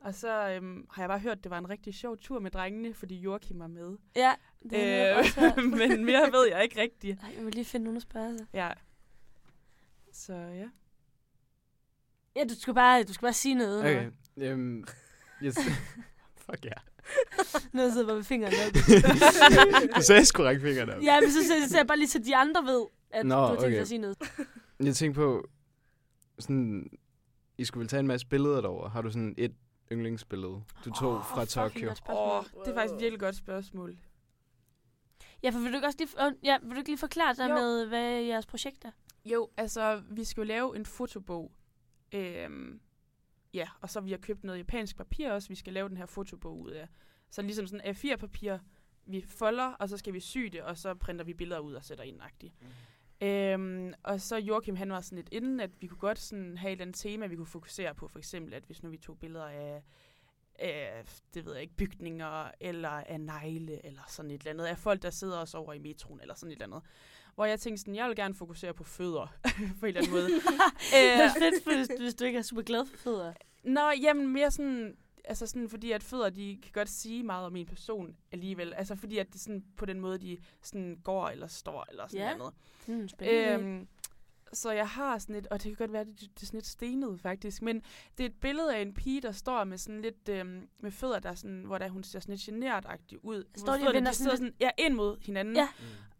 [0.00, 2.50] Og så øhm, har jeg bare hørt, at det var en rigtig sjov tur med
[2.50, 3.96] drengene, fordi Joachim var med.
[4.16, 4.32] Ja,
[4.70, 5.52] det jeg også.
[5.58, 7.18] Øh, men mere ved jeg ikke rigtigt.
[7.22, 8.46] Ej, jeg vil lige finde nogen at spørge sig.
[8.54, 8.70] Ja.
[10.12, 10.68] Så ja.
[12.36, 13.80] Ja, du skal bare, du skal bare sige noget.
[13.80, 14.10] Okay.
[14.38, 14.84] Øhm,
[15.42, 15.54] yes.
[16.46, 16.70] Fuck ja.
[17.72, 18.72] Noget sidder bare med fingrene op.
[19.96, 21.02] du sagde sgu række fingrene op.
[21.02, 23.40] ja, men så så- så jeg bare lige, så de andre ved, at Nå, du
[23.40, 23.80] har tænkt okay.
[23.80, 24.16] at sige noget.
[24.80, 25.48] Jeg tænkte på,
[26.38, 26.90] sådan,
[27.58, 28.88] I skulle vel tage en masse billeder derover.
[28.88, 29.52] Har du sådan et
[29.92, 31.90] yndlingsbillede, du tog Åh, fra Tokyo?
[32.08, 33.98] Åh, det er faktisk et virkelig godt spørgsmål.
[35.42, 37.48] Ja, for vil du ikke også lige, øh, ja, vil du ikke lige forklare der
[37.48, 37.54] Jo.
[37.54, 38.90] med, hvad jeres projekt er?
[39.24, 41.52] Jo, altså, vi skal jo lave en fotobog.
[42.12, 42.80] Øhm,
[43.54, 46.06] ja, og så vi har købt noget japansk papir også, vi skal lave den her
[46.06, 46.88] fotobog ud af.
[47.30, 48.58] Så ligesom sådan A4-papir,
[49.06, 51.84] vi folder, og så skal vi sy det, og så printer vi billeder ud og
[51.84, 52.52] sætter ind -agtigt.
[53.22, 56.68] Øhm, og så Joachim, han var sådan lidt inden, at vi kunne godt sådan have
[56.68, 58.08] et eller andet tema, vi kunne fokusere på.
[58.08, 59.82] For eksempel, at hvis nu vi tog billeder af,
[60.58, 61.04] af
[61.34, 64.66] det ved jeg ikke, bygninger, eller af negle, eller sådan et eller andet.
[64.66, 66.82] Af folk, der sidder og sover i metroen, eller sådan et eller andet.
[67.34, 69.26] Hvor jeg tænkte sådan, jeg vil gerne fokusere på fødder,
[69.80, 70.26] på en eller anden måde.
[70.92, 73.32] det er fedt, hvis, hvis du ikke er super glad for fødder.
[73.64, 77.56] Nå, jamen mere sådan, altså sådan, fordi at fødder, de kan godt sige meget om
[77.56, 78.74] en person alligevel.
[78.74, 82.26] Altså fordi at det sådan, på den måde, de sådan går eller står, eller sådan
[82.26, 82.36] Ja.
[82.36, 82.54] noget.
[82.86, 83.64] Mm, spændende.
[83.68, 83.88] Øhm,
[84.52, 86.66] så jeg har sådan et, og det kan godt være, det, det er sådan lidt
[86.66, 87.82] stenet faktisk, men
[88.18, 91.18] det er et billede af en pige, der står med sådan lidt, øhm, med fødder,
[91.18, 92.86] der er sådan, hvor der hun ser sådan lidt genert
[93.22, 93.44] ud.
[93.56, 95.56] Står de og vender de sådan sådan, ja, ind mod hinanden.
[95.56, 95.68] Ja.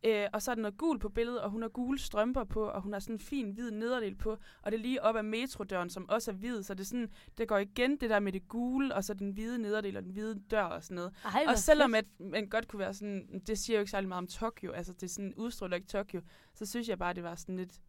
[0.05, 2.65] Øh, og så er der noget gul på billedet, og hun har gule strømper på,
[2.65, 4.31] og hun har sådan en fin hvid nederdel på,
[4.63, 7.11] og det er lige op ad metrodøren, som også er hvid, så det er sådan,
[7.39, 10.13] det går igen det der med det gule, og så den hvide nederdel og den
[10.13, 11.13] hvide dør og sådan noget.
[11.25, 14.19] Ej, Og selvom at man godt kunne være sådan, det siger jo ikke særlig meget
[14.19, 16.21] om Tokyo, altså det er sådan udstråler ikke Tokyo,
[16.55, 17.81] så synes jeg bare, det var sådan lidt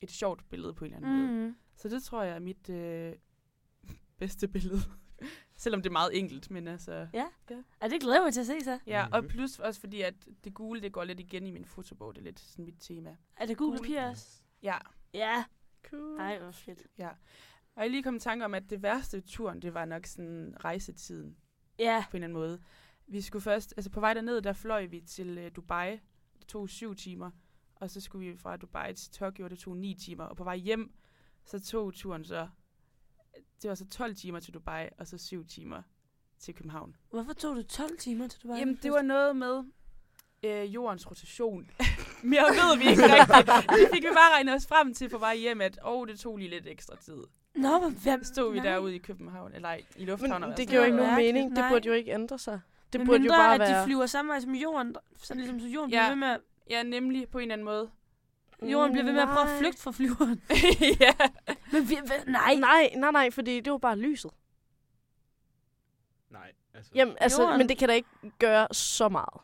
[0.00, 1.32] et sjovt billede på en eller anden mm.
[1.34, 1.48] måde.
[1.48, 1.56] Mm.
[1.76, 3.12] Så det tror jeg er mit øh,
[4.18, 4.80] bedste billede.
[5.56, 7.08] Selvom det er meget enkelt, men altså...
[7.82, 8.78] Ja, det glæder jeg mig til at se så.
[8.86, 9.28] Ja, og Mhm.
[9.28, 12.14] plus også fordi, at det gule, det går lidt igen i min fotobog.
[12.14, 13.16] Det er lidt sådan mit tema.
[13.36, 13.78] Er det gul Gul.
[13.78, 14.42] papir også?
[14.62, 14.78] Ja,
[15.14, 15.44] Ja.
[15.90, 16.18] Cool.
[16.20, 16.86] Ej, hvor fedt.
[17.74, 20.06] og jeg lige kom i tanke om, at det værste ved turen, det var nok
[20.06, 21.36] sådan rejsetiden
[21.78, 22.04] Ja.
[22.10, 22.62] på en eller anden måde.
[23.06, 25.90] Vi skulle først, altså på vej derned, der fløj vi til øh, Dubai.
[26.38, 27.30] Det tog syv timer.
[27.80, 30.24] Og så skulle vi fra Dubai til Tokyo, og det tog ni timer.
[30.24, 30.92] Og på vej hjem,
[31.44, 32.48] så tog turen så,
[33.62, 35.82] det var så 12 timer til Dubai, og så syv timer
[36.38, 36.96] til København.
[37.10, 39.64] Hvorfor tog det 12 timer til du var Jamen, det var noget med
[40.42, 41.70] øh, jordens rotation.
[42.22, 43.70] Mere ved vi ikke rigtigt.
[43.70, 46.36] Det fik vi bare regnet os frem til på vej hjem, at oh, det tog
[46.36, 47.22] lige lidt ekstra tid.
[47.54, 48.68] Nå, men hvem stod vi nej.
[48.72, 50.40] derude i København, eller ej, i lufthavnen.
[50.40, 51.50] Men og det giver jo ikke nogen mening.
[51.50, 51.70] Det nej.
[51.70, 52.60] burde jo ikke ændre sig.
[52.92, 53.80] Det Men burde jo mindre, bare at være...
[53.80, 54.96] de flyver samme vej som jorden.
[55.16, 55.96] Så ligesom så jorden Ja.
[55.96, 57.90] bliver ved med at, Ja, nemlig på en eller anden måde.
[58.62, 59.58] jorden bliver ved med at prøve at Nej.
[59.58, 60.42] flygte fra flyveren.
[61.00, 61.12] ja.
[61.72, 62.54] Men vi, vi, nej.
[62.54, 64.30] Nej, nej, nej, fordi det var bare lyset.
[66.30, 66.92] Nej, altså...
[66.94, 67.58] Jamen, altså, Jorden.
[67.58, 69.40] men det kan da ikke gøre så meget.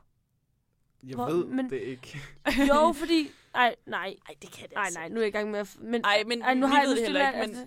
[1.02, 2.18] jeg hvor- ved men- det ikke.
[2.68, 3.30] Jo, fordi...
[3.54, 4.16] Nej, nej.
[4.28, 5.76] Nej, det kan det Nej, nej, nu er jeg i gang med at...
[5.80, 7.66] Men, Ej, men ej, nu vi har jeg det heller ikke, men- altså,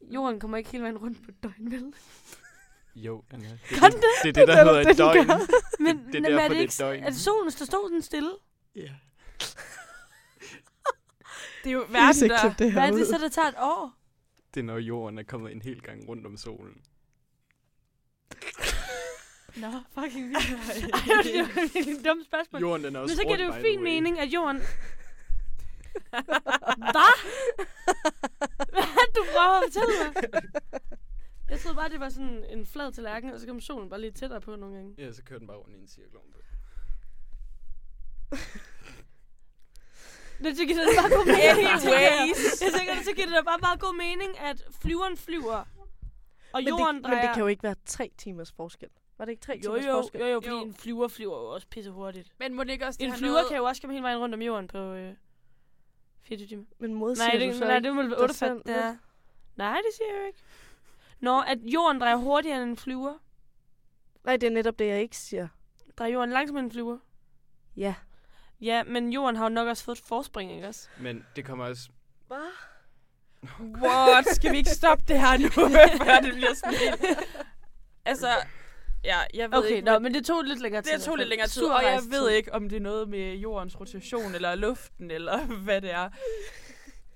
[0.00, 1.94] Jorden kommer ikke hele vejen rundt på døgn, vel?
[2.96, 3.48] Jo, Anja.
[3.48, 5.26] Det, Kan det, det, er det, der Det er hedder det, et døgn.
[5.84, 6.72] Men, det er men derfor, er det det er ikke...
[6.72, 7.02] et døgn.
[7.02, 8.30] Er det solen, der står den stille?
[8.76, 8.80] Ja.
[11.64, 12.54] Det er jo verden, der...
[12.58, 13.92] det Hvad er det så, der tager et år?
[14.54, 16.74] Det er, når jorden er kommet en hel gang rundt om solen.
[19.62, 20.50] Nå, fucking vildt.
[20.50, 20.56] Ej,
[21.22, 22.60] det var virkelig et dumt spørgsmål.
[22.60, 24.62] Jorden den er Men også så giver det jo fin mening, at jorden...
[26.76, 27.12] Hvad?
[28.56, 30.12] Hvad er det, du prøver at fortælle mig?
[31.50, 34.16] Jeg troede bare, det var sådan en flad tallerken, og så kom solen bare lidt
[34.16, 34.94] tættere på nogle gange.
[34.98, 36.38] Ja, så kører den bare rundt i en cirkel ovenpå.
[40.44, 41.68] Det tykker det bare god mening.
[41.82, 42.62] Anyways.
[42.62, 45.56] Jeg tænker, det giver det da bare meget god mening, at flyveren flyver,
[46.52, 47.16] og Men jorden det, drejer...
[47.16, 48.88] men det kan jo ikke være tre timers forskel.
[49.18, 50.20] Var det ikke tre jo, timers jo, forskel?
[50.20, 50.62] jo, jo, fordi Jo.
[50.62, 52.32] en flyver flyver jo også pisse hurtigt.
[52.38, 53.48] Men må det ikke også det En har flyver noget...
[53.48, 55.14] kan jo også komme hele vejen rundt om jorden på øh,
[56.22, 56.64] 24 timer.
[56.78, 57.88] Men modsiger Nej, du det, så nej, ikke?
[57.88, 58.66] det må dig 8 selv fat.
[58.66, 58.76] lidt?
[58.76, 58.96] Ja.
[59.56, 60.38] Nej, det siger jeg jo ikke.
[61.20, 63.14] Nå, at jorden drejer hurtigere end en flyver.
[64.24, 65.48] Nej, det er netop det, jeg ikke siger.
[65.98, 66.98] Drejer jorden langsommere end en flyver.
[67.76, 67.94] Ja.
[68.60, 70.88] Ja, men jorden har jo nok også fået et forspring, ikke også?
[71.00, 71.88] Men det kommer også...
[72.26, 72.36] Hvad?
[73.60, 74.26] What?
[74.34, 75.48] Skal vi ikke stoppe det her nu,
[76.04, 77.18] før det bliver sådan helt...
[78.04, 78.28] Altså,
[79.04, 79.80] ja, jeg ved Okay, ikke...
[79.84, 80.92] nå, hvad- men det tog lidt længere tid.
[80.92, 83.80] det tog lidt længere tid, og jeg ved ikke, om det er noget med jordens
[83.80, 86.08] rotation, eller luften, eller hvad det er.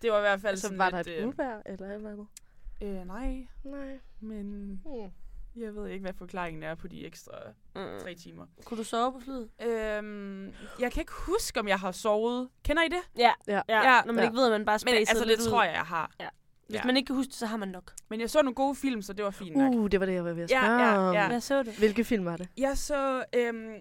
[0.03, 1.09] Det var i hvert fald Altså, sådan var der lidt...
[1.09, 2.27] et uvejr eller et eller andet?
[2.83, 3.99] Øh, nej, Nej.
[4.21, 4.47] men
[4.85, 5.11] Hmm.
[5.63, 7.33] jeg ved ikke, hvad forklaringen er på de ekstra
[7.75, 7.81] Mm.
[8.03, 8.47] tre timer.
[8.65, 9.49] Kunne du sove på flyet?
[9.63, 10.45] Øhm,
[10.81, 12.49] jeg kan ikke huske, om jeg har sovet.
[12.65, 13.01] Kender I det?
[13.19, 13.33] Ja.
[13.49, 13.61] Ja.
[13.69, 13.95] ja.
[13.95, 14.01] Ja.
[14.07, 14.29] Når man Ja.
[14.29, 15.47] ikke ved, at man bare Men altså, det lidt ud.
[15.51, 16.11] tror jeg, jeg har.
[16.69, 16.85] Hvis Ja.
[16.85, 17.93] man ikke kan huske det, så har man nok.
[18.09, 19.75] Men jeg så nogle gode film, så det var fint nok.
[19.75, 21.15] Uh, det var det, jeg var ved at Ja, spørge ja, om.
[21.15, 21.29] ja.
[21.29, 21.71] Hvad så du?
[21.79, 22.49] Hvilke film var det?
[22.57, 23.25] Jeg så...
[23.37, 23.75] Øhm,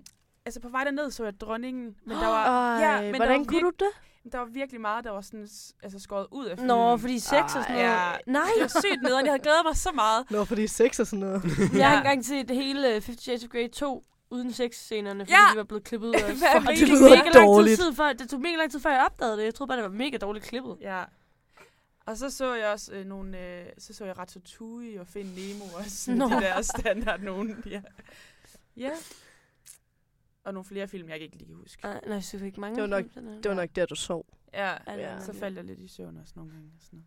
[0.45, 2.45] altså, på vej derned så jeg Dronningen, men der var...
[2.77, 3.89] Ej, ja, men hvordan der var kunne du det?
[4.31, 5.47] Der var virkelig meget, der var sådan,
[5.83, 6.67] altså skåret ud af filmen.
[6.67, 7.85] Nå, fordi sex og sådan noget.
[7.87, 9.25] Ja, Nej, det var sygt nederen.
[9.25, 10.31] Jeg havde glædet mig så meget.
[10.31, 11.43] Nå, fordi sex og sådan noget.
[11.77, 11.97] jeg har Ja.
[11.97, 15.53] engang set det hele øh, Fifty Shades of Grey 2 uden sexscenerne, fordi Ja.
[15.53, 16.13] de var blevet klippet ud.
[16.13, 17.79] Fuck, er det lyder mega lang tid dårligt.
[17.79, 19.43] tid før, det tog mega lang tid før jeg opdagede det.
[19.43, 20.77] Jeg troede bare, det var mega dårligt klippet.
[20.81, 21.03] Ja.
[22.05, 23.37] Og så så jeg også øh, nogle...
[23.39, 26.25] Øh, så så jeg Ratatouille og Find Nemo og sådan Nå.
[26.29, 27.63] de der standard nogen.
[27.69, 27.81] Ja.
[28.77, 28.91] ja.
[30.43, 31.83] Og nogle flere film, jeg ikke lige kan huske.
[31.83, 32.75] Nej, nej, så ikke mange.
[32.75, 34.25] Det var nok- film, sådan Det var nok der, du sov.
[34.53, 35.21] Ja, Ja, Ja.
[35.21, 36.71] så faldt jeg lidt i søvn også nogle gange.
[36.77, 37.05] Og sådan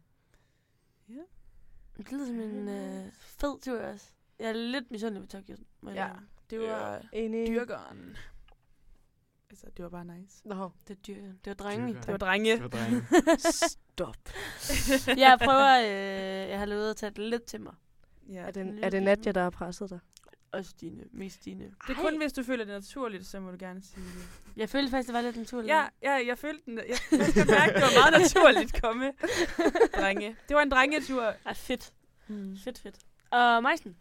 [1.09, 1.27] noget.
[1.97, 4.07] Det lyder som en øh, fed tur også.
[4.39, 5.57] Jeg er lidt misundelig på Tokyo.
[5.95, 6.09] Ja.
[6.51, 7.47] Det var Enig.
[7.49, 8.17] dyrkeren.
[9.51, 10.49] Altså, det var bare nice.
[10.49, 11.15] Nå, Det dyr.
[11.17, 11.89] Det var drenge.
[11.89, 12.01] Dyrker.
[12.01, 12.53] Det var drenge.
[12.53, 13.03] Det var drenge.
[13.69, 14.17] stop.
[15.19, 17.75] jeg prøver, øh, jeg har lovet at tage det lidt til mig.
[18.29, 18.41] Ja.
[18.43, 19.99] Er det, er det Nadja, der har presset dig?
[20.53, 21.65] Også dine, mest dine.
[21.65, 24.29] Det er kun, hvis du føler det naturligt, så må du gerne sige det.
[24.57, 25.69] Jeg følte faktisk, det var lidt naturligt.
[25.69, 26.79] Ja, ja jeg følte den.
[26.79, 29.13] Jeg, jeg skal mærke, det var meget naturligt at komme.
[29.97, 30.37] Drenge.
[30.49, 31.35] Det var en drengetur.
[31.47, 31.93] Ej, fedt.
[32.29, 32.59] Mm.
[32.65, 32.97] Fedt, fedt.
[33.31, 33.97] Og Meisen?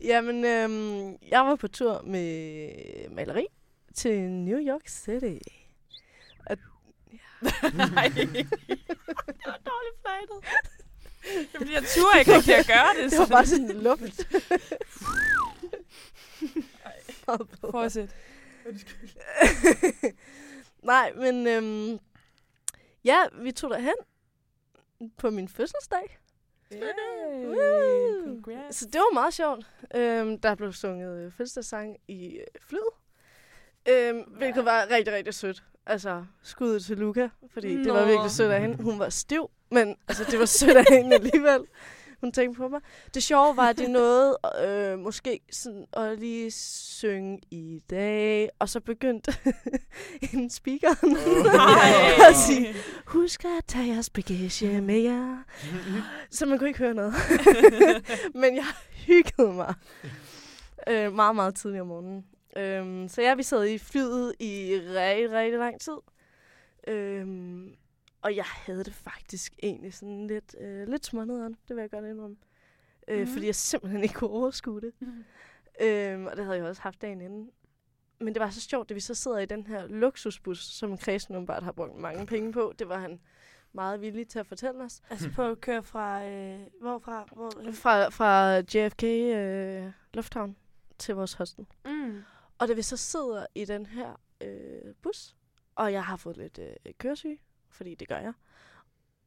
[0.00, 3.46] Jamen, øhm, jeg var på tur med maleri
[3.94, 5.38] til New York City.
[7.74, 8.08] Nej.
[9.28, 9.98] Det var dårligt
[11.54, 13.10] er fordi, jeg turde ikke rigtig at gøre det.
[13.10, 14.28] Det var bare sådan luft.
[17.70, 18.16] Fortsæt.
[20.82, 21.98] Nej, men øhm,
[23.04, 23.94] ja, vi tog derhen
[25.16, 26.18] på min fødselsdag.
[26.72, 28.24] Yay.
[28.24, 28.76] Congrats.
[28.76, 29.66] Så det var meget sjovt.
[29.94, 32.82] Øhm, der blev sunget øh, fødselsdagssang i øh, flyet.
[33.88, 35.64] Øhm, hvilket var rigtig, rigtig sødt.
[35.86, 38.06] Altså, skuddet til Luca, fordi det var Nå.
[38.06, 38.82] virkelig sødt af hende.
[38.82, 41.66] Hun var stiv, men altså, det var sødt af hende alligevel.
[42.20, 42.80] Hun tænkte på mig.
[43.14, 48.68] Det sjove var, at de nåede øh, måske sådan at lige synge i dag, og
[48.68, 49.32] så begyndte
[50.32, 51.06] en speaker
[51.52, 52.28] Nej.
[52.30, 52.74] at sige,
[53.06, 55.44] husk at tage jeres bagage med jer.
[56.30, 57.14] Så man kunne ikke høre noget.
[58.34, 58.64] Men jeg
[59.06, 59.74] hyggede mig
[60.88, 62.24] øh, meget, meget tidligt om morgenen.
[62.56, 65.96] Øhm, så ja, vi sad i flyet i rigtig, rigtig lang tid.
[66.88, 67.70] Øhm,
[68.22, 72.04] og jeg havde det faktisk egentlig sådan lidt, øh, lidt smånederen, det vil jeg godt
[72.04, 72.36] indrømme.
[73.08, 73.26] Øh, Mhm.
[73.32, 74.92] Fordi jeg simpelthen ikke kunne overskue det.
[75.80, 77.50] Øhm, og det havde jeg også haft dagen inden.
[78.20, 81.34] Men det var så sjovt, at vi så sidder i den her luksusbus, som Kristen
[81.36, 82.72] åbenbart har brugt mange penge på.
[82.78, 83.20] Det var han
[83.72, 85.00] meget villig til at fortælle os.
[85.10, 86.24] Altså på at køre fra...
[86.28, 87.28] Øh, hvorfra?
[87.32, 90.56] Hvor, Fra, fra JFK øh, Lufthavn
[90.98, 91.66] til vores hostel.
[91.84, 92.22] mm.
[92.58, 95.36] Og da vi så sidder i den her øh, bus,
[95.74, 97.38] og jeg har fået lidt øh, køresyge,
[97.78, 98.32] fordi det gør jeg.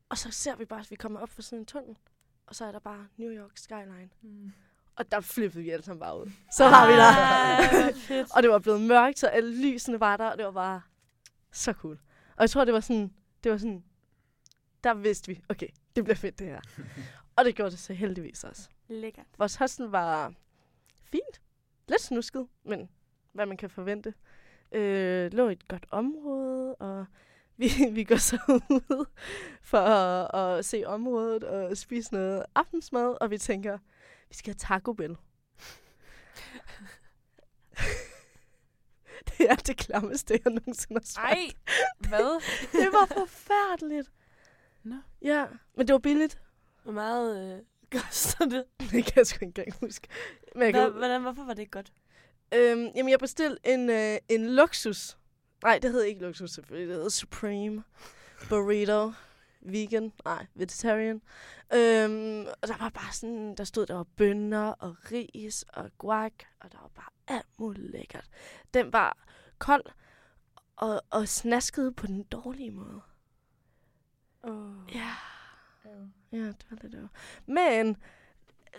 [0.09, 1.97] Og så ser vi bare, at vi kommer op for sådan en tunnel,
[2.47, 4.09] og så er der bare New York Skyline.
[4.21, 4.51] Mm.
[4.95, 6.31] Og der flippede vi alle sammen bare ud.
[6.51, 7.93] Så var vi der.
[8.07, 8.35] Fedt.
[8.35, 10.81] og det var blevet mørkt, så alle lysene var der, og det var bare
[11.51, 11.99] så cool.
[12.35, 13.83] Og jeg tror, det var sådan, det var sådan,
[14.83, 16.61] der vidste vi, okay, det bliver fedt det her.
[17.35, 18.69] og det gjorde det så heldigvis også.
[18.87, 19.25] Lækkert.
[19.37, 20.33] Vores hostel var
[21.03, 21.41] fint.
[21.87, 22.89] Lidt snusket, men
[23.31, 24.13] hvad man kan forvente.
[24.71, 27.05] Øh, lå i et godt område, og
[27.61, 29.05] vi, vi går så ud
[29.61, 33.77] for at, at se området og spise noget aftensmad, og vi tænker,
[34.29, 35.15] vi skal have Taco Bell.
[39.37, 41.33] det er det klammeste, jeg nogensinde har smagt.
[41.33, 41.51] Ej,
[42.09, 42.41] hvad?
[42.81, 44.11] Det var forfærdeligt.
[44.83, 44.95] Nå.
[45.21, 45.45] Ja,
[45.77, 46.41] men det var billigt.
[46.83, 47.59] Hvor meget øh,
[48.01, 48.65] koster det?
[48.79, 50.07] Det kan jeg sgu ikke engang huske.
[50.55, 51.93] Men jeg Hvad, kan, hvordan, hvorfor var det ikke godt?
[52.53, 55.17] Øhm, jamen, jeg bestilte en, øh, en luksus.
[55.63, 56.89] Nej, det hed ikke luksus selvfølgelig.
[56.95, 57.83] Det hed Supreme
[58.49, 59.11] Burrito.
[59.61, 60.13] Vegan.
[60.25, 61.21] Nej, vegetarian.
[61.73, 66.33] Øhm, og der var bare sådan, der stod, der var bønner og ris og guac,
[66.59, 68.25] og der var bare alt muligt lækkert.
[68.73, 69.17] Den var
[69.57, 69.83] kold
[70.75, 73.01] og, og snaskede på den dårlige måde.
[74.43, 74.95] Oh.
[74.95, 75.15] Ja.
[76.31, 77.07] Ja, det var lidt over.
[77.45, 77.97] Men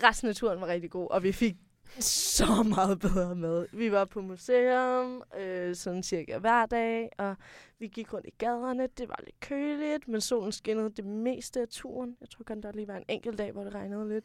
[0.03, 1.57] resten af turen var rigtig god, og vi fik
[2.39, 3.67] så meget bedre mad.
[3.73, 7.37] Vi var på museum øh, sådan cirka hver dag, og
[7.79, 8.87] vi gik rundt i gaderne.
[8.99, 12.17] Det var lidt køligt, men solen skinnede det meste af turen.
[12.21, 14.25] Jeg tror kan der lige var en enkelt dag, hvor det regnede lidt.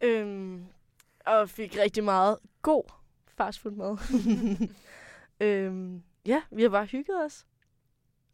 [0.00, 0.66] Øhm,
[1.26, 2.84] og fik rigtig meget god
[3.28, 3.98] fastfood-mad.
[5.46, 7.46] øhm, ja, vi har bare hygget os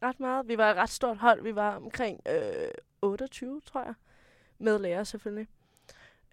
[0.03, 0.47] ret meget.
[0.47, 1.43] Vi var et ret stort hold.
[1.43, 2.67] Vi var omkring øh,
[3.01, 3.93] 28, tror jeg.
[4.57, 5.47] Med lærer selvfølgelig.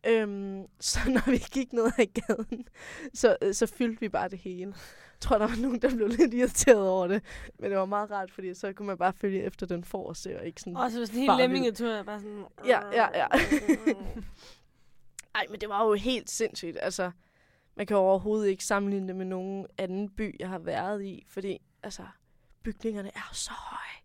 [0.07, 2.69] Øhm, så når vi gik ned ad gaden,
[3.15, 4.67] så, øh, så fyldte vi bare det hele.
[4.67, 7.23] Jeg tror, der var nogen, der blev lidt irriteret over det.
[7.59, 10.47] Men det var meget rart, fordi så kunne man bare følge efter den forreste, og
[10.47, 10.77] ikke sådan...
[10.77, 12.45] Og så sådan en helt lemmingetur, bare sådan...
[12.67, 13.27] Ja, ja, ja.
[15.35, 16.79] Ej, men det var jo helt sindssygt.
[16.81, 17.11] Altså,
[17.77, 21.59] man kan overhovedet ikke sammenligne det med nogen anden by, jeg har været i, fordi
[21.83, 22.03] altså,
[22.63, 24.01] bygningerne er så høje.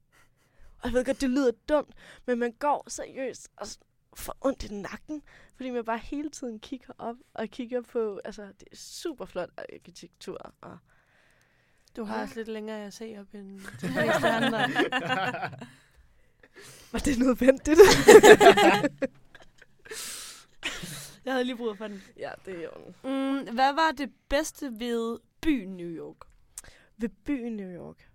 [0.79, 1.89] Og jeg ved godt, det lyder dumt,
[2.25, 3.79] men man går seriøst og s-
[4.15, 5.21] får ondt i nakken,
[5.55, 9.49] fordi man bare hele tiden kigger op og kigger på, altså, det er super flot
[9.57, 10.53] arkitektur.
[10.61, 10.77] Og
[11.95, 14.59] Du har også lidt længere at se op end de fleste andre.
[16.91, 17.79] var det nødvendigt?
[21.25, 22.03] Jeg havde lige brug for den.
[22.17, 26.17] ja, det er jo Mm, hvad var det bedste ved byen New York?
[26.97, 28.09] Ved byen New York.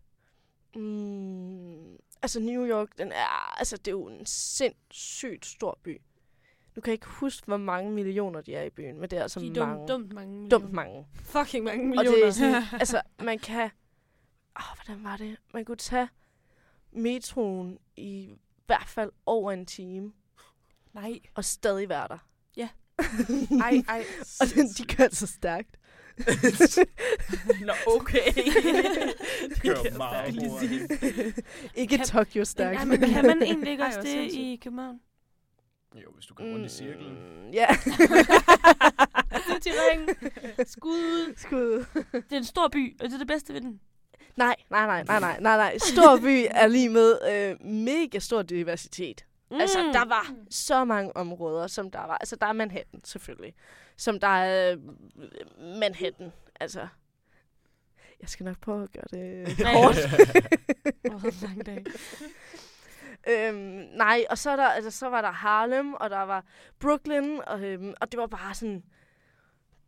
[0.74, 5.92] Mm, altså New York, den er, altså det er jo en sindssygt stor by.
[5.98, 6.00] Nu
[6.76, 9.22] Nu kan jeg ikke huske, hvor mange millioner de er i byen, men det er
[9.22, 9.88] altså De er mange.
[9.88, 10.58] dumt, mange millioner.
[10.58, 11.06] dumt mange.
[11.14, 12.18] Fucking mange Og millioner.
[12.18, 13.70] det er sådan, altså, man kan...
[14.60, 15.36] Åh, hvordan var det?
[15.54, 16.08] Man kunne tage
[16.92, 18.34] metroen i
[18.66, 20.12] hvert fald over en time,
[20.94, 21.20] Nej.
[21.34, 22.18] og stadig være der.
[22.56, 22.68] Ja.
[23.64, 24.04] Ej, ej.
[24.40, 25.76] og de, de kører så stærkt.
[27.66, 28.32] Nå, okay.
[29.62, 30.34] kører meget
[31.74, 32.78] ikke Kan- Tokyo stærkt.
[32.80, 35.00] Ja, men kan man egentlig ikke også det i København?
[35.94, 37.12] Jo, hvis du går rundt i cirklen.
[37.12, 37.66] Mm, Ja.
[39.62, 40.08] til ringen.
[40.66, 41.34] Skud ud.
[41.36, 41.84] Skud.
[42.12, 43.80] Det er en stor by, og det er det bedste ved den.
[44.36, 45.78] Nej, nej, nej, nej, nej, nej, nej.
[45.78, 49.24] Stor by er lige med øh, mega stor diversitet.
[49.50, 49.60] Mm.
[49.60, 52.18] Altså, der var så mange områder, som der var.
[52.18, 53.54] Altså, der er Manhattan, selvfølgelig.
[53.96, 54.78] Som der er øh,
[55.80, 56.32] Manhattan.
[56.60, 56.88] Altså,
[58.20, 59.96] jeg skal nok prøve at gøre det kort.
[61.14, 61.84] Åh, en lang dag.
[63.48, 66.44] øhm, nej, og så, er der, altså, så var der Harlem, og der var
[66.78, 68.84] Brooklyn, og, øhm, og det var bare sådan...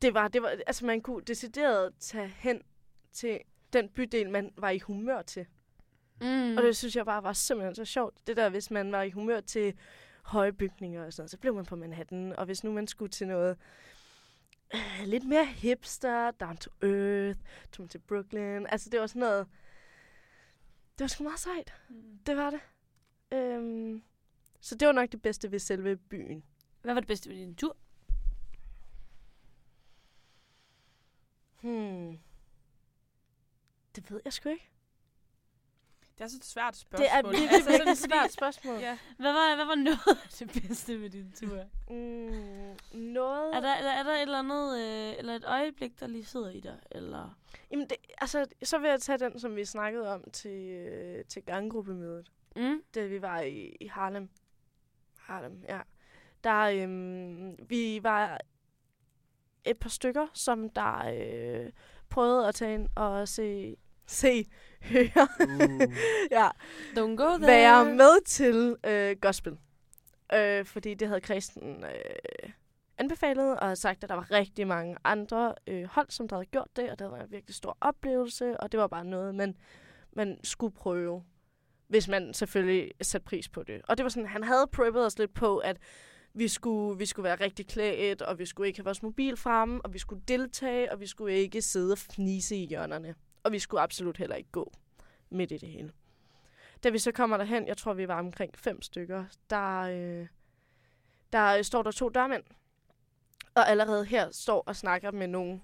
[0.02, 2.62] Det var, det var, altså, man kunne decideret tage hen
[3.12, 3.38] til
[3.72, 5.46] den bydel, man var i humør til.
[6.22, 6.56] Mm.
[6.56, 8.26] Og det synes jeg bare var simpelthen så sjovt.
[8.26, 9.74] Det der, hvis man var i humør til
[10.22, 12.36] høje bygninger og sådan noget, så blev man på Manhattan.
[12.36, 13.58] Og hvis nu man skulle til noget
[14.74, 17.40] øh, lidt mere hipster, down to earth,
[17.72, 18.66] tog man til Brooklyn.
[18.68, 19.46] Altså, det var sådan noget...
[20.98, 21.74] Det var sgu meget sejt.
[22.26, 22.60] Det var det.
[23.32, 24.02] Øhm,
[24.60, 26.44] så det var nok det bedste ved selve byen.
[26.82, 27.76] Hvad var det bedste ved din tur?
[31.62, 32.18] Hmm.
[33.96, 34.71] Det ved jeg sgu ikke.
[36.22, 37.06] Det er så et svært Det spørgsmål.
[37.10, 38.78] er virkelig, Altså, virkelig et svært spørgsmål.
[38.80, 38.98] Ja.
[39.18, 41.62] Hvad var, hvad var noget af det bedste ved din tur?
[41.90, 43.54] Mm, noget...
[43.56, 46.24] Er der, er der, er der et eller andet, øh, eller et øjeblik, der lige
[46.24, 46.78] sidder i dig?
[46.90, 47.38] Eller?
[47.70, 51.42] Jamen, det, altså, så vil jeg tage den, som vi snakkede om til, øh, til
[51.42, 52.82] ganggruppemødet, Mm?
[52.94, 54.28] da vi var i, i Harlem.
[55.18, 55.80] Harlem, ja.
[56.44, 58.40] Der, øhm, vi var
[59.64, 60.98] et par stykker, som der
[61.64, 61.72] øh,
[62.08, 63.76] prøvede at tage ind og se,
[64.12, 64.46] se
[64.82, 65.82] høre, Uh.
[66.30, 66.48] ja,
[66.94, 67.46] Don't go there.
[67.46, 69.56] være med til øh, gospel.
[70.34, 72.50] Øh, fordi det havde Kristen øh,
[72.98, 76.46] anbefalet, og havde sagt, at der var rigtig mange andre øh, hold, som der havde
[76.46, 79.56] gjort det, og det var en virkelig stor oplevelse, og det var bare noget, man,
[80.12, 81.22] man skulle prøve,
[81.88, 83.80] hvis man selvfølgelig satte pris på det.
[83.88, 85.76] Og det var sådan, han havde preppet os lidt på, at
[86.34, 89.80] vi skulle, vi skulle være rigtig klædt, og vi skulle ikke have vores mobil fremme,
[89.84, 93.14] og vi skulle deltage, og vi skulle ikke sidde og fnise i hjørnerne.
[93.42, 94.72] Og vi skulle absolut heller ikke gå
[95.30, 95.92] midt i det hele.
[96.82, 100.26] Da vi så kommer derhen, jeg tror, vi var omkring fem stykker, der, øh,
[101.32, 102.44] der står der to dørmænd.
[103.54, 105.62] Og allerede her står og snakker med nogen.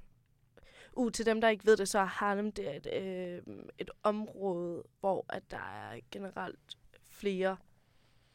[0.93, 3.91] Uh, til dem, der ikke ved det, så er Harlem det er et, øh, et
[4.03, 7.57] område, hvor at der er generelt flere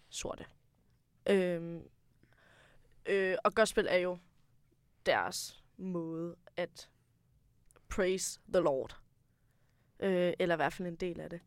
[0.10, 0.46] sorte.
[1.30, 1.82] Øhm,
[3.06, 4.18] øh, og gospel er jo
[5.06, 6.90] deres måde at
[7.90, 9.03] praise the Lord.
[10.04, 11.40] Øh, eller i hvert fald en del af det.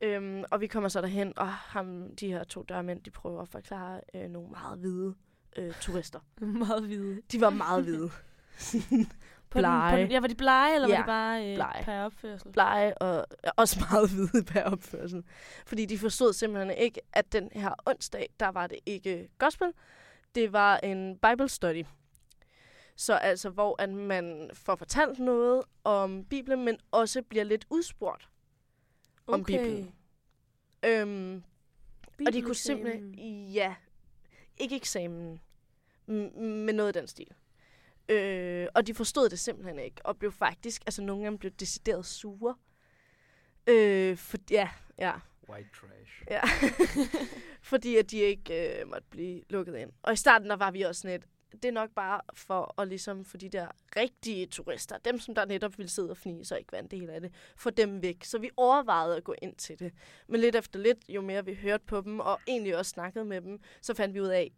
[0.00, 3.48] Øhm, og vi kommer så derhen, og ham, de her to dørmænd, de prøver at
[3.48, 5.14] forklare øh, nogle meget hvide
[5.56, 6.20] øh, turister.
[6.66, 7.22] Meget hvide.
[7.32, 8.10] De var meget hvide.
[9.50, 10.02] På den, på Blege.
[10.02, 11.84] den, ja, var de blege, eller Ja, var de bare øh, blege.
[11.84, 12.52] per opførsel?
[12.52, 13.26] blege og
[13.56, 15.24] også meget hvide per opførsel.
[15.66, 19.68] Fordi de forstod simpelthen ikke, at den her onsdag, der var det ikke gospel.
[20.34, 21.84] Det var en Bible study.
[22.96, 28.28] Så altså, hvor at man får fortalt noget om Bibelen, men også bliver lidt udspurgt
[29.26, 29.94] om Bibelen.
[30.84, 31.42] Øhm,
[32.26, 33.14] og de kunne simpelthen...
[33.48, 33.74] Ja.
[34.58, 35.40] Ikke eksamen.
[36.06, 37.28] Men noget af den stil.
[38.08, 40.06] Øh, og de forstod det simpelthen ikke.
[40.06, 40.82] Og blev faktisk...
[40.86, 42.54] Altså, nogle af dem blev decideret sure.
[43.66, 44.68] Øh, for, ja,
[44.98, 45.12] ja.
[45.48, 46.22] White trash.
[46.30, 46.40] ja.
[47.70, 49.92] Fordi at de ikke øh, måtte blive lukket ind.
[50.02, 51.26] Og i starten, der var vi også sådan lidt...
[51.52, 55.44] Det er nok bare for at ligesom få de der rigtige turister, dem som der
[55.44, 58.24] netop ville sidde og fnise og ikke vandt det hele af det, få dem væk.
[58.24, 59.92] Så vi overvejede at gå ind til det.
[60.28, 63.40] Men lidt efter lidt, jo mere vi hørte på dem, og egentlig også snakkede med
[63.40, 64.52] dem, så fandt vi ud af,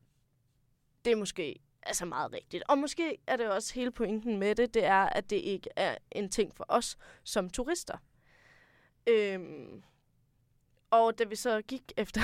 [1.05, 2.65] det er måske altså meget rigtigt.
[2.69, 5.97] Og måske er det også hele pointen med det, det er, at det ikke er
[6.13, 7.97] en ting for os som turister.
[9.07, 9.83] Øhm,
[10.91, 12.21] og da vi så gik efter,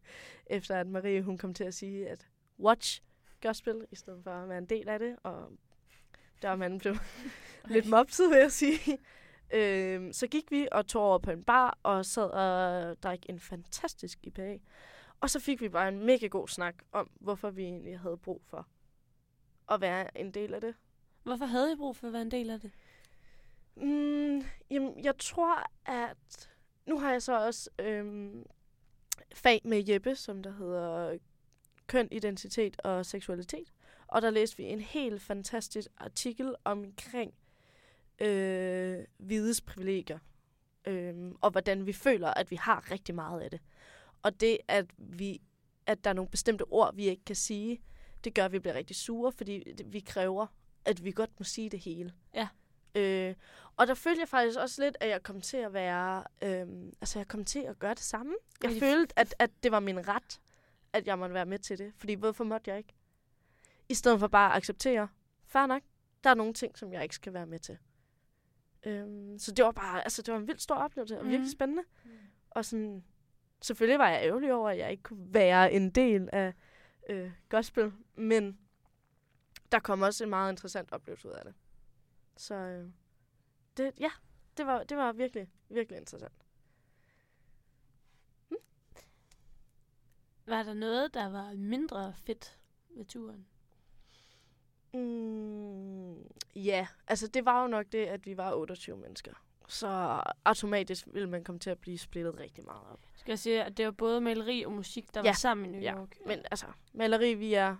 [0.46, 3.02] efter at Marie hun kom til at sige, at watch
[3.42, 5.52] gospel, i stedet for at være en del af det, og
[6.42, 6.96] der man blev
[7.74, 8.98] lidt mopset, vil jeg sige.
[9.52, 13.40] Øhm, så gik vi og tog over på en bar og sad og drak en
[13.40, 14.58] fantastisk IPA.
[15.20, 18.42] Og så fik vi bare en mega god snak om, hvorfor vi egentlig havde brug
[18.44, 18.68] for
[19.70, 20.74] at være en del af det.
[21.22, 22.70] Hvorfor havde I brug for at være en del af det?
[23.76, 26.50] Mm, jamen, jeg tror, at...
[26.86, 28.46] Nu har jeg så også øhm,
[29.34, 31.18] fag med Jeppe, som der hedder
[31.90, 33.72] køn, identitet og seksualitet.
[34.06, 37.34] Og der læste vi en helt fantastisk artikel omkring
[38.20, 40.18] øh, hvides privilegier.
[40.86, 43.60] Øh, og hvordan vi føler, at vi har rigtig meget af det.
[44.22, 45.40] Og det, at, vi,
[45.86, 47.80] at der er nogle bestemte ord, vi ikke kan sige,
[48.24, 50.46] det gør, at vi bliver rigtig sure, fordi vi kræver,
[50.84, 52.12] at vi godt må sige det hele.
[52.34, 52.48] Ja.
[52.94, 53.34] Øh,
[53.76, 56.24] og der følte jeg faktisk også lidt, at jeg kom til at være...
[56.42, 56.66] Øh,
[57.00, 58.34] altså, jeg kom til at gøre det samme.
[58.62, 60.40] Jeg følte, at, at det var min ret,
[60.92, 61.92] at jeg måtte være med til det.
[61.96, 62.94] Fordi hvorfor måtte jeg ikke?
[63.88, 65.08] I stedet for bare at acceptere,
[65.46, 65.82] fair nok,
[66.24, 67.78] der er nogle ting, som jeg ikke skal være med til.
[68.86, 71.48] Øhm, så det var bare, altså det var en vildt stor oplevelse, og virkelig Mhm.
[71.50, 71.82] spændende.
[72.50, 73.04] Og sådan,
[73.62, 76.54] selvfølgelig var jeg ærgerlig over, at jeg ikke kunne være en del af
[77.08, 78.58] øh, gospel, men
[79.72, 81.54] der kom også en meget interessant oplevelse ud af det.
[82.36, 82.88] Så øh,
[83.76, 84.10] det, ja,
[84.56, 86.32] det var, det var virkelig, virkelig interessant.
[90.50, 92.58] Var der noget, der var mindre fedt
[92.96, 93.46] ved turen?
[94.94, 96.14] Mm,
[96.56, 99.32] ja, altså det var jo nok det, at vi var 28 mennesker.
[99.68, 103.00] Så automatisk ville man komme til at blive splittet rigtig meget op.
[103.16, 105.28] Skal jeg sige, at det var både maleri og musik, der Ja.
[105.28, 106.16] var sammen i New Ja, York?
[106.26, 107.76] Men altså, maleri, vi er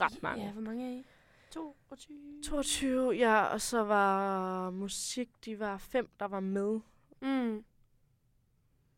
[0.00, 0.44] ret mange.
[0.44, 1.04] Ja, hvor mange er I?
[1.50, 2.42] 22?
[2.44, 6.80] 22, ja, og så var musik, de var fem, der var med.
[7.20, 7.64] Mm.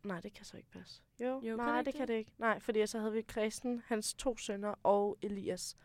[0.05, 1.03] Nej, det kan så ikke passe.
[1.21, 2.15] Jo, Jo, jo kan nej, det det, kan det?
[2.15, 2.33] ikke.
[2.39, 5.77] Nej, fordi så havde vi Kristen, hans to sønner og Elias.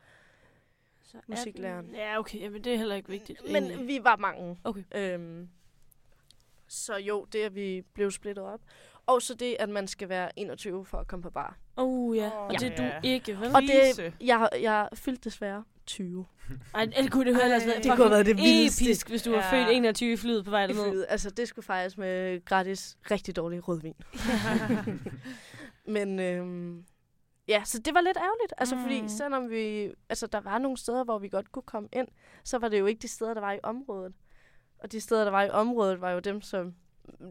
[1.04, 1.86] Så Musiklæreren.
[1.86, 1.96] 18.
[1.96, 3.42] Ja, okay, men det er heller ikke vigtigt.
[3.52, 3.88] Men egentlig.
[3.88, 4.60] vi var mange.
[4.64, 4.84] Okay.
[4.96, 5.50] Øhm,
[6.68, 8.62] så jo, det at vi blev splittet op.
[9.06, 11.58] Og så det, at man skal være 21 for at komme på bar.
[11.78, 13.56] Oh ja, Åh, og det er du ikke, vel?
[13.56, 16.26] Og det, jeg, jeg fyldte desværre 20.
[16.76, 18.86] Ej, det kunne det høre været Det kunne have været det vildeste.
[18.86, 19.66] episk, hvis du var Ja.
[19.66, 20.84] født 21 i flyet på vej derned.
[20.92, 21.06] flyet.
[21.10, 23.94] Altså, det skulle fejres med gratis, rigtig dårlig rødvin.
[25.86, 26.86] Men øhm,
[27.48, 28.54] ja, så det var lidt ærgerligt.
[28.58, 28.82] Altså, mm.
[28.82, 29.08] fordi Mm.
[29.08, 29.92] selvom vi...
[30.10, 32.08] Altså, der var nogle steder, hvor vi godt kunne komme ind,
[32.44, 34.14] så var det jo ikke de steder, der var i området.
[34.80, 36.74] Og de steder, der var i området, var jo dem, som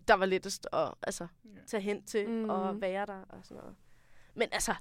[0.09, 1.27] der var lettest at altså,
[1.67, 2.51] tage hen til mm.
[2.51, 2.81] og Mm.
[2.81, 3.75] være der og sådan noget.
[4.35, 4.75] Men altså,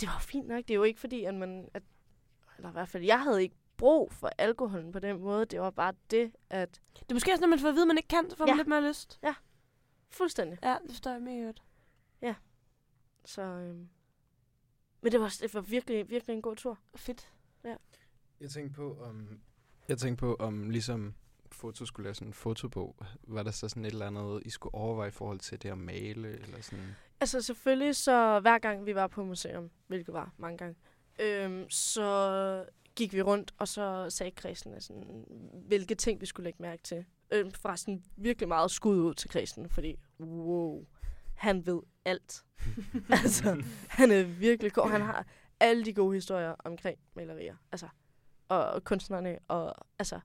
[0.00, 0.58] det var fint nok.
[0.58, 1.68] Det er jo ikke fordi, at man...
[1.74, 1.82] At,
[2.62, 5.44] eller i hvert fald, jeg havde ikke brug for alkoholen på den måde.
[5.46, 6.80] Det var bare det, at...
[6.94, 8.44] Det er måske også, når man får at vide, at man ikke kan, så får
[8.46, 8.56] man Ja.
[8.56, 9.20] lidt mere lyst.
[10.10, 10.58] Fuldstændig.
[10.62, 11.62] Ja, det forstår jeg mega godt.
[13.24, 13.88] Så, øhm,
[15.00, 16.78] men det var, det var virkelig, virkelig en god tur.
[16.94, 17.30] Fedt.
[18.40, 19.40] Jeg tænkte på, om,
[19.88, 21.14] jeg tænkte på, om ligesom
[21.52, 24.74] foto skulle lave sådan en fotobog, var der så sådan et eller andet, I skulle
[24.74, 26.94] overveje i forhold til det at male, eller sådan?
[27.20, 30.76] Altså selvfølgelig, så hver gang vi var på museum, hvilket var mange gange,
[31.18, 32.64] øhm, så
[32.96, 35.24] gik vi rundt, og så sagde kredsen, sådan,
[35.66, 37.04] hvilke ting vi skulle lægge mærke til.
[37.32, 40.86] Øhm, forresten virkelig meget skud ud til kredsen, fordi wow,
[41.34, 42.44] han ved alt.
[43.22, 44.90] altså, han er virkelig god.
[44.90, 45.26] Han har
[45.60, 47.56] alle de gode historier omkring malerier.
[47.72, 47.88] Altså,
[48.48, 49.38] og, kunstnerne.
[49.48, 50.20] Og, altså,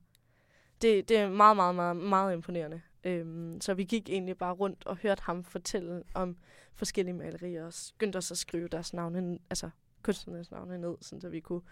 [0.82, 2.80] det, det er meget, meget, meget, meget imponerende.
[3.04, 6.36] Øhm, så vi gik egentlig bare rundt og hørte ham fortælle om
[6.74, 7.66] forskellige malerier.
[7.66, 9.70] Og begyndte også at skrive deres navne, altså
[10.02, 11.62] kunstnernes navne ned, sådan, så vi kunne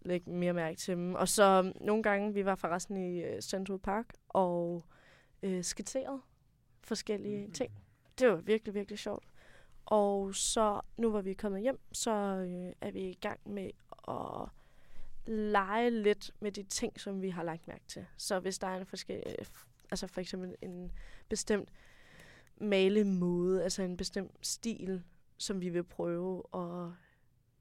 [0.00, 1.14] lægge mere mærke til dem.
[1.14, 4.84] Og så um, nogle gange, vi var forresten i uh, Central Park og
[5.42, 6.20] uh, skitserede
[6.82, 7.52] forskellige mm.
[7.52, 7.72] ting.
[8.18, 9.24] Det var virkelig, virkelig sjovt.
[9.86, 13.70] Og så, nu hvor vi er kommet hjem, så øh, er vi i gang med
[14.08, 14.48] at
[15.26, 18.06] lege lidt med de ting, som vi har lagt mærke til.
[18.16, 19.24] Så hvis der er en forskellig,
[19.90, 20.92] altså for eksempel en
[21.28, 21.68] bestemt
[22.56, 25.02] malemåde, altså en bestemt stil,
[25.38, 26.90] som vi vil prøve at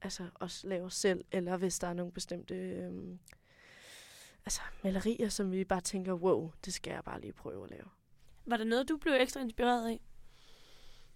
[0.02, 2.91] altså også lave selv, eller hvis der er nogle bestemte øh,
[4.45, 7.89] altså malerier, som vi bare tænker, wow, det skal jeg bare lige prøve at lave.
[8.45, 10.02] Var der noget, du blev ekstra inspireret af?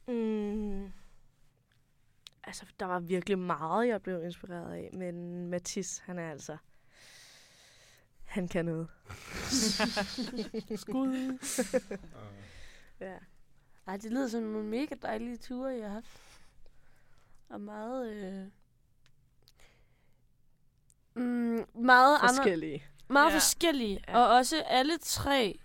[0.08, 0.92] Mm.
[2.44, 6.58] Altså, der var virkelig meget, jeg blev inspireret af, men Mathis, han er altså...
[8.24, 8.90] Han kan noget.
[10.82, 11.38] Skud.
[13.00, 13.18] Ja.
[13.88, 16.22] Ej, det lyder som nogle mega dejlige ture, jeg har haft.
[17.50, 18.14] Og meget...
[18.14, 18.48] Øh...
[21.16, 22.84] Mm, meget andre, Forskellige.
[23.08, 23.30] meget Ja.
[23.30, 23.36] ja.
[23.36, 24.00] forskellige.
[24.08, 24.18] Ja.
[24.18, 24.26] Ja.
[24.26, 25.60] Og også alle tre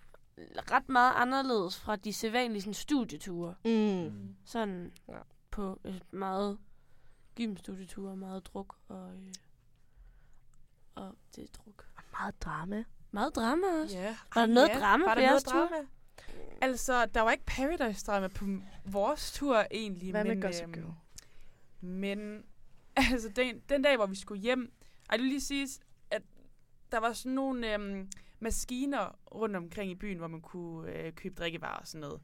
[0.72, 3.54] ret meget anderledes fra de sædvanlige sådan, studieture.
[3.64, 4.36] Mm.
[4.44, 5.12] Sådan Ja.
[5.14, 5.18] ja.
[5.50, 6.58] på øh, meget
[7.36, 9.12] gymstudieture, meget druk og...
[9.14, 9.32] Øh,
[10.94, 11.86] og det er druk.
[12.12, 12.84] Meget drama.
[13.10, 13.98] Meget drama også.
[13.98, 14.16] Ja.
[14.34, 15.86] Var der noget drama var på der jeres noget drama?
[16.60, 18.44] Altså, der var ikke Paradise-drama på
[18.84, 20.10] vores tur egentlig.
[20.10, 20.94] Hvad med men, Gossip øhm, Girl?
[21.80, 22.44] Men
[23.12, 24.72] altså, den, den dag, hvor vi skulle hjem,
[25.10, 25.68] ej, det vil lige sige,
[26.10, 26.22] at
[26.92, 28.08] der var sådan nogle øhm,
[28.40, 32.20] maskiner rundt omkring i byen, hvor man kunne øh, købe drikkevarer og sådan noget.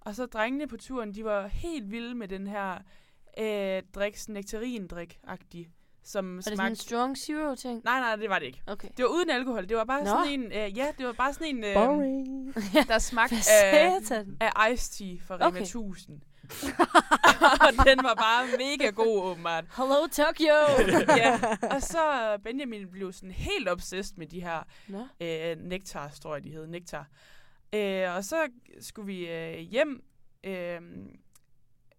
[0.00, 2.78] Og så drengene på turen, de var helt vilde med den her
[3.38, 5.68] øh, driks nektarindrik-agtig.
[6.02, 6.70] som Var det sådan smagte...
[6.70, 7.80] en strong zero ting?
[7.84, 8.62] Nej, nej, det var det ikke.
[8.66, 8.88] Okay.
[8.96, 9.68] Det var uden alkohol.
[9.68, 10.06] Det var bare Nå.
[10.06, 10.44] sådan en...
[10.44, 11.64] Øh, ja, det var bare sådan en...
[11.64, 12.54] Øh, Boring.
[12.88, 14.00] der smagte af,
[14.40, 15.60] af Ice Tea fra Rema Okay.
[15.62, 16.20] 1000.
[17.66, 19.64] og den var bare mega god, åbenbart.
[19.76, 20.54] Hello, Tokyo!
[21.22, 21.40] ja.
[21.74, 25.06] Og så Benjamin blev sådan helt obsessed med de her Nå.
[25.20, 26.66] øh, nektar, tror jeg, de hed.
[26.66, 27.08] Nektar.
[27.74, 28.48] Øh, og så
[28.80, 30.04] skulle vi øh, hjem,
[30.44, 30.80] øh,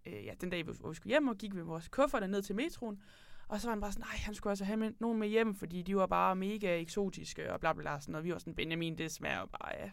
[0.06, 2.56] øh, ja, den dag, hvor vi skulle hjem, og gik med vores kufferter ned til
[2.56, 3.02] metroen.
[3.48, 5.56] Og så var han bare sådan, nej, han skulle altså have med, nogen med hjem,
[5.56, 8.00] fordi de var bare mega eksotiske og bla bla bla.
[8.00, 8.26] Sådan noget.
[8.26, 9.92] Vi var sådan, Benjamin, det smager jo bare af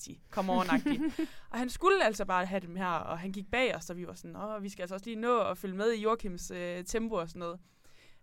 [0.00, 0.14] tea.
[0.30, 0.66] Come on
[1.50, 4.06] Og han skulle altså bare have dem her, og han gik bag os, og vi
[4.06, 6.84] var sådan, åh, vi skal altså også lige nå at følge med i Joachims øh,
[6.84, 7.60] tempo og sådan noget.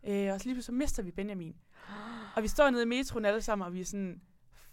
[0.07, 1.55] Øh, og så lige pludselig så mister vi Benjamin.
[2.35, 4.21] Og vi står nede i metroen alle sammen, og vi er sådan,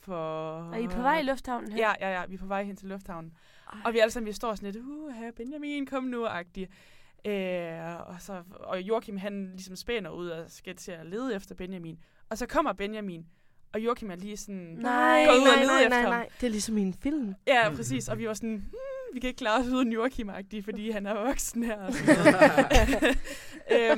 [0.00, 0.58] for...
[0.72, 1.78] Er I på vej i lufthavnen her?
[1.78, 3.32] Ja, ja, ja, vi er på vej hen til lufthavnen.
[3.84, 6.68] Og vi alle sammen, vi står sådan lidt, uh, her Benjamin, kom nu, agtig.
[7.24, 11.54] Øh, og, så, og Joachim, han ligesom spænder ud og skal til at lede efter
[11.54, 11.98] Benjamin.
[12.28, 13.26] Og så kommer Benjamin,
[13.72, 14.76] og Joachim er lige sådan...
[14.78, 16.10] Nej, Gå ud og nej, lede nej, efter nej, ham.
[16.10, 16.28] nej.
[16.40, 17.34] Det er ligesom i en film.
[17.46, 18.08] Ja, præcis.
[18.08, 20.30] Og vi var sådan, hmm, vi kan ikke klare os uden joachim
[20.64, 21.76] fordi han er voksen her.
[21.76, 23.18] Og sådan noget.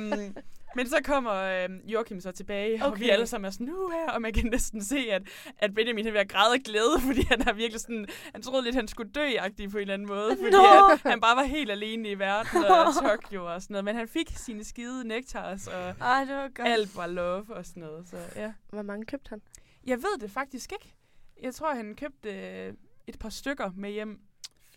[0.01, 0.35] øhm,
[0.75, 2.85] men så kommer øhm, Joachim så tilbage, okay.
[2.85, 5.21] og vi alle sammen er sådan, nu her, og man kan næsten se, at,
[5.57, 8.63] at Benjamin er ved at græde af glæde, fordi han er virkelig sådan, han troede
[8.63, 9.27] lidt, han skulle dø
[9.71, 10.89] på en eller anden måde, fordi Nå!
[10.93, 13.85] at han bare var helt alene i verden og Tokyo og sådan noget.
[13.85, 16.67] Men han fik sine skide nektars, og Ej, det var godt.
[16.67, 18.07] alt var love og sådan noget.
[18.07, 18.53] Så ja.
[18.69, 19.41] Hvor mange købte han?
[19.85, 20.95] Jeg ved det faktisk ikke.
[21.43, 22.73] Jeg tror, han købte øh,
[23.07, 24.19] et par stykker med hjem.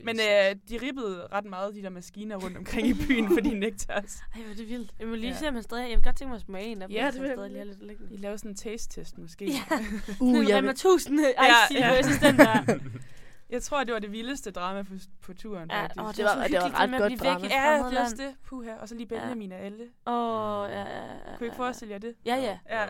[0.05, 3.55] Men øh, de ribbede ret meget, de der maskiner rundt omkring i byen, for de
[3.59, 4.21] nektars.
[4.35, 4.95] Ej, hvor er det vildt.
[4.99, 5.37] Jeg må lige Ja.
[5.37, 5.89] se, om han stadig...
[5.89, 6.97] Jeg vil godt tænke mig at smage en af dem.
[6.97, 8.11] Ja, det vil- stadig lige lidt liggende.
[8.17, 9.45] De lavede sådan en taste-test måske.
[9.47, 9.63] Ja.
[10.21, 11.89] Uh, jeg vil, 1000 Ja, ice ja.
[11.89, 11.95] ja.
[11.95, 12.79] versus den der.
[13.51, 16.01] Jeg tror, det var det vildeste drama på, på turen, Ja, faktisk.
[16.01, 17.47] åh, Det var- det var hyggeligt, ret med at godt væk i drama.
[17.47, 18.35] et Ja, det er også det.
[18.45, 18.75] Puha.
[18.75, 19.83] Og så lige Benjamin og alle.
[20.07, 21.37] Åh, ja, ja, ja.
[21.37, 22.15] Kunne I ikke forestille jer det?
[22.27, 22.59] Ja, ja.
[22.69, 22.87] Ja,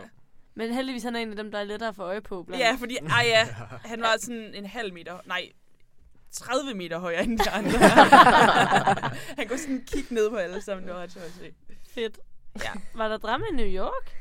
[0.59, 2.43] Men heldigvis han er en af dem, der er lettere at få øje på.
[2.43, 2.63] Blandt.
[2.63, 3.47] ja fordi ej, ja,
[3.85, 5.49] han var sådan en halv meter, nej,
[6.31, 7.79] 30 meter højere end de andre.
[9.37, 10.87] han kunne sådan kigge ned på alle sammen.
[10.87, 11.53] Det var ret sjovt at se.
[11.93, 12.19] Fedt.
[12.63, 12.69] Ja.
[12.93, 14.15] Var der drama i New York?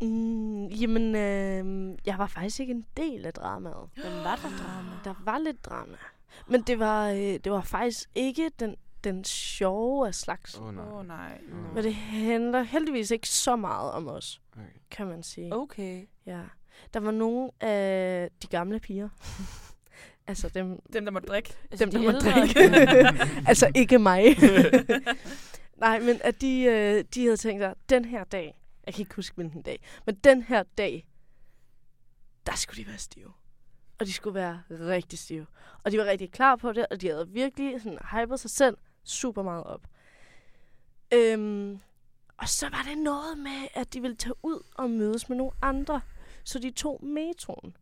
[0.00, 3.88] mm, jamen, øh, jeg var faktisk ikke en del af dramaet.
[3.96, 4.90] Men var der drama?
[5.04, 5.96] Der var lidt drama.
[6.46, 10.54] Men det var, øh, det var faktisk ikke den, den sjove af slags.
[10.58, 10.84] Åh, oh, nej.
[10.92, 11.40] Oh, nej.
[11.48, 11.54] Mm.
[11.74, 14.62] Men det handler heldigvis ikke så meget om os, Okay.
[14.90, 15.54] kan man sige.
[15.54, 16.06] Okay.
[16.26, 16.40] Ja.
[16.94, 19.08] Der var nogle af de gamle piger.
[20.26, 21.56] altså dem, Dem, der måtte drikke.
[21.70, 23.22] Altså, dem der de må ældre- drikke.
[23.48, 24.24] altså ikke mig.
[25.76, 29.14] Nej, men at de, øh, de havde tænkt sig, den her dag, jeg kan ikke
[29.16, 31.06] huske hvilken dag, men den her dag,
[32.46, 33.32] der skulle de være stive.
[33.98, 35.46] Og de skulle være rigtig stive.
[35.84, 38.76] Og de var rigtig klar på det, og de havde virkelig sådan hypet sig selv
[39.04, 39.86] super meget op.
[41.14, 41.80] Øhm,
[42.36, 45.52] og så var det noget med, at de ville tage ud og mødes med nogle
[45.62, 46.00] andre.
[46.44, 47.76] Så de tog metroen.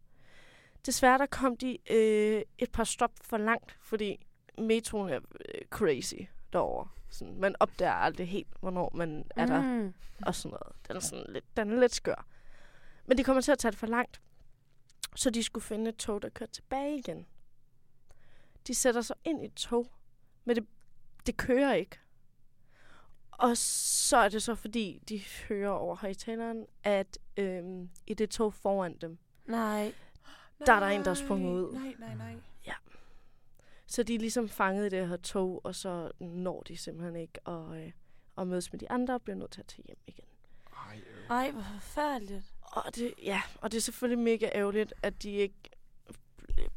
[0.87, 4.27] Desværre der kom de øh, et par stop for langt, fordi
[4.59, 5.21] metroen er
[5.55, 6.15] øh, crazy
[6.53, 6.89] derovre.
[7.11, 9.95] Sådan, man opdager aldrig helt, hvornår man er der Mm.
[10.27, 10.77] og sådan noget.
[10.89, 12.27] Den er, sådan lidt, den er lidt skør.
[13.07, 14.21] Men de kommer til at tage det for langt.
[15.17, 17.27] Så de skulle finde et tog, der kører tilbage igen.
[18.67, 19.93] De sætter sig ind i et tog,
[20.45, 20.67] men det,
[21.27, 21.99] det kører ikke.
[23.31, 28.55] Og så er det så, fordi de hører over højtaleren, at øhm, i det tog
[28.55, 29.95] foran dem, Nej.
[30.67, 31.73] Der er der en, der er sprunget ud.
[31.73, 32.37] Nej, nej, nej.
[33.91, 37.49] Så de er ligesom fanget i det her tog, og så når de simpelthen ikke
[37.49, 37.93] at, øh,
[38.39, 40.25] at mødes med de andre, og bliver nødt til at tage hjem igen.
[40.89, 41.37] Ej, øv.
[41.37, 42.55] Ej, hvor forfærdeligt.
[42.63, 45.55] Og det, ja, og det er selvfølgelig mega ærgerligt, at de ikke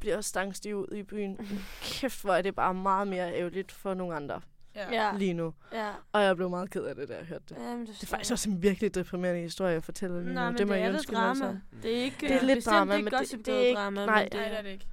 [0.02, 1.38] bl- bliver stangstige ud i byen.
[1.82, 4.42] Kæft, hvor er det bare meget mere ærgerligt for nogle andre
[4.76, 4.92] Ja.
[4.92, 5.18] Ja.
[5.18, 5.54] lige nu.
[5.74, 5.92] Ja.
[6.12, 7.58] Og jeg blev meget ked af det, da jeg hørte det.
[7.58, 10.50] Jamen, Det er faktisk også en virkelig deprimerende historie, jeg fortæller lige Nej, nu.
[10.52, 11.60] men det det jeg er det alle drama.
[11.84, 14.06] Det er ikke Det er lidt bestemt drama, ikke men det- det er ikke- drama,
[14.06, 14.16] nej.
[14.24, 14.88] men det, Nej, det er det ikke.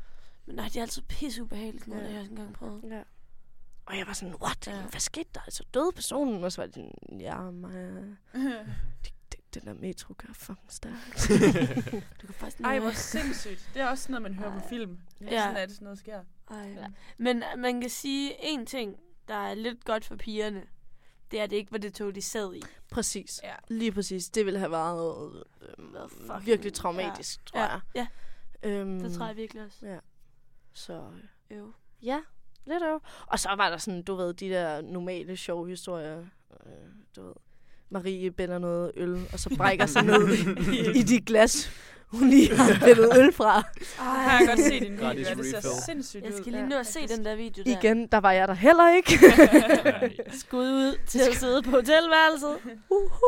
[0.46, 2.02] men nej, det er altid pisse ubehageligt, når Ja.
[2.02, 2.84] jeg har ikke engang prøvet.
[2.90, 3.00] Ja.
[3.86, 4.66] Og jeg var sådan, what?
[4.66, 4.72] Ja.
[4.76, 4.82] Ja.
[4.82, 5.40] Hvad skete der?
[5.40, 6.44] Altså, døde personen?
[6.44, 8.16] Og så var det sådan, ja, Maja, det,
[9.04, 9.12] det,
[9.54, 11.28] den der metro kører fucking stærkt.
[12.20, 13.70] Du kan faktisk Ej, hvor sindssygt.
[13.74, 14.68] Det er også sådan noget, man hører på Ej.
[14.68, 14.98] film.
[15.20, 15.26] Ja.
[15.26, 15.40] Ja.
[15.42, 16.20] Sådan er det, sådan noget sker.
[16.50, 16.72] Ej.
[16.76, 16.86] Ja.
[17.18, 18.96] Men øh, man kan sige en ting,
[19.28, 20.62] der er lidt godt for pigerne.
[21.30, 22.62] Det er, det ikke var det tog, de sad i.
[22.90, 23.40] præcis.
[23.44, 23.54] Ja.
[23.68, 24.28] Lige præcis.
[24.28, 27.66] Det ville have været øh, virkelig traumatisk, tror ja.
[27.66, 27.80] jeg.
[27.94, 28.06] Ja,
[28.62, 30.00] Øhm, det tror jeg virkelig også.
[30.72, 30.92] Så
[31.50, 31.72] øh, Jo.
[32.02, 32.20] ja,
[32.66, 33.00] lidt øv.
[33.26, 36.18] Og så var der sådan, du ved, de der normale sjove historier.
[36.66, 36.72] Øh,
[37.16, 37.34] du ved,
[37.90, 40.28] Marie bænder noget øl, og så brækker sig ned
[40.94, 41.70] i de glas,
[42.06, 43.62] hun lige har bændet øl fra.
[43.98, 45.12] Ej, jeg kan godt se din video.
[45.12, 45.72] Det ser refill.
[45.86, 46.38] sindssygt Jeg ud.
[46.40, 47.78] skal lige nå at se den der video der.
[47.78, 49.12] Igen, der var jeg der heller ikke.
[50.40, 52.58] Skud ud til at sidde på hotelværelset.
[52.90, 53.18] Uhu.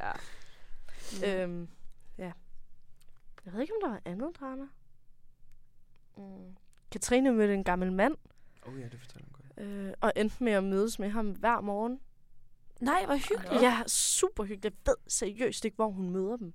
[0.02, 0.12] ja.
[1.42, 1.68] Øhm,
[2.18, 2.32] ja.
[3.46, 4.64] Jeg ved ikke, om der var andet drama.
[6.16, 6.22] Mm.
[6.92, 8.14] Katrine mødte en gammel mand,
[8.66, 9.32] Oh ja, det fortæller hun
[9.66, 9.68] godt.
[9.68, 11.98] øh, og endte med at mødes med ham hver morgen.
[12.80, 13.62] Nej, hvor hyggeligt.
[13.62, 14.64] Ja, super hyggeligt.
[14.86, 16.52] Jeg ved seriøst ikke, hvor hun møder dem.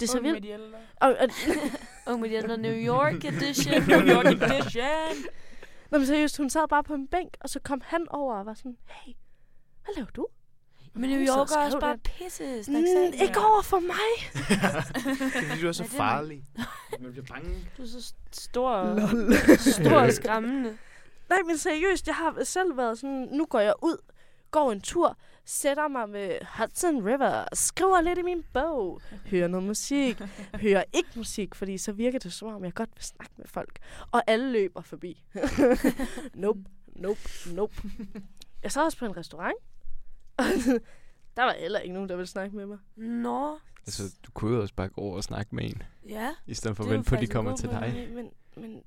[0.00, 0.44] Det er så Ung med vildt.
[0.46, 0.78] de ældre.
[1.00, 1.28] Og, og,
[2.12, 3.82] Ung med New York edition.
[3.88, 5.32] New York edition.
[5.90, 8.46] Nå, men seriøst, hun sad bare på en bænk, og så kom han over og
[8.46, 9.12] var sådan, hey,
[9.84, 10.26] hvad laver du?
[10.94, 12.02] Men New York er også bare det.
[12.02, 12.74] pisse Mm,
[13.22, 14.32] ikke over for mig.
[14.48, 16.44] det er fordi, du er så Ja, det er- farlig.
[17.00, 17.70] Man bliver bange.
[17.76, 18.96] Du er så st- stor,
[19.56, 20.78] stor og skræmmende.
[21.28, 23.96] Nej, men seriøst, jeg har selv været sådan, nu går jeg ud,
[24.50, 25.18] går en tur,
[25.50, 30.20] sætter mig med Hudson River, skriver lidt i min bog, hører noget musik,
[30.54, 33.78] hører ikke musik, fordi så virker det som om, jeg godt vil snakke med folk.
[34.10, 35.24] Og alle løber forbi.
[36.34, 37.74] nope, nope, nope.
[38.62, 39.56] Jeg sad også på en restaurant,
[40.36, 40.44] og
[41.36, 42.78] der var heller ikke nogen, der ville snakke med mig.
[42.96, 46.34] Nå, Altså, du kunne jo også bare gå over og snakke med en, ja.
[46.46, 48.10] i stedet for at vente på, at de kommer til dig.
[48.14, 48.82] Men, men,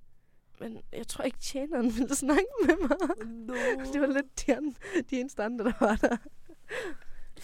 [0.60, 3.28] men jeg tror ikke, tjeneren ville snakke med mig.
[3.28, 3.54] No.
[3.94, 4.74] Det var lidt de,
[5.10, 6.18] de eneste andre, der var der.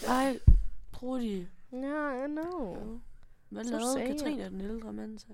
[0.07, 0.39] Ej,
[0.91, 1.47] Brudi.
[1.71, 2.99] Ja, I know.
[3.49, 4.17] Hvad Så lavede sagde jeg.
[4.17, 5.27] Katrine, den ældre mand, så?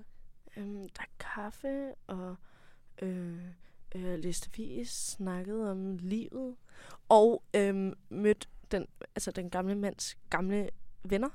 [0.56, 2.36] Øhm, der er kaffe, og
[3.02, 3.38] øh,
[3.94, 6.56] øh, læste vis, snakkede om livet,
[7.08, 10.70] og øhm, mødte den, altså den gamle mands gamle
[11.04, 11.28] venner.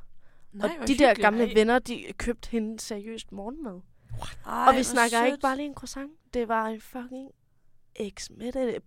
[0.51, 1.53] Nej, og de der gamle Ej.
[1.53, 3.79] venner, de købte hende seriøst morgenmad.
[4.45, 5.41] Ej, og vi snakker ikke sødt.
[5.41, 6.11] bare lige en croissant.
[6.33, 7.31] Det var en fucking
[7.95, 8.29] ex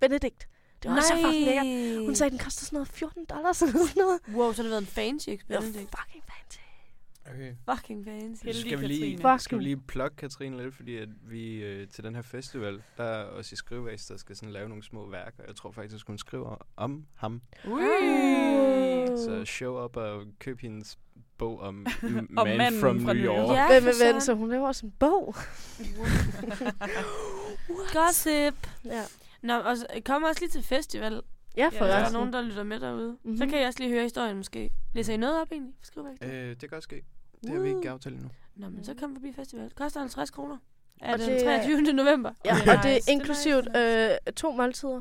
[0.01, 0.49] Benedict.
[0.89, 2.05] Det var så fucking lækkert.
[2.07, 4.21] Hun sagde, at den koster sådan noget 14 dollars eller sådan noget.
[4.35, 5.97] Wow, så har det været en fancy Det var experience.
[5.99, 6.59] fucking fancy.
[7.31, 7.53] Okay.
[7.75, 8.61] Fucking fancy.
[8.61, 9.39] Skal vi, lige, Katrine.
[9.41, 13.05] skal vi lige plukke Katrine lidt, fordi at vi øh, til den her festival, der
[13.05, 15.43] er også i skrivevæs, der skal sådan lave nogle små værker.
[15.47, 17.43] Jeg tror faktisk, hun skriver om ham.
[17.69, 17.81] Ui.
[19.17, 20.99] Så show up og køb hendes
[21.39, 22.27] bog om, Man
[22.59, 23.57] manden from fra New York.
[23.57, 25.35] Ja, Hvem er ven, så hun laver også en bog.
[27.95, 28.69] Gossip.
[28.85, 29.03] Ja,
[29.45, 31.23] Nå, og så kommer også lige til festival.
[31.57, 32.19] ja for Ja, der er resten.
[32.19, 33.09] nogen, der lytter med derude.
[33.11, 33.37] Mm-hmm.
[33.37, 33.51] Så Mhm.
[33.51, 34.71] kan jeg også lige høre historien måske.
[34.95, 35.75] Læser I noget op egentlig?
[35.83, 36.17] Skriv væk.
[36.23, 37.05] Øh, det kan også ske.
[37.43, 38.31] Det har vi ikke aftalt endnu.
[38.57, 39.65] Nå, men så kom forbi festival.
[39.65, 40.57] Det koster 50 kroner.
[41.01, 41.93] Er Og den det er- 23.
[41.93, 42.33] november.
[42.45, 45.01] Ja, og det er inklusivt øh, to måltider.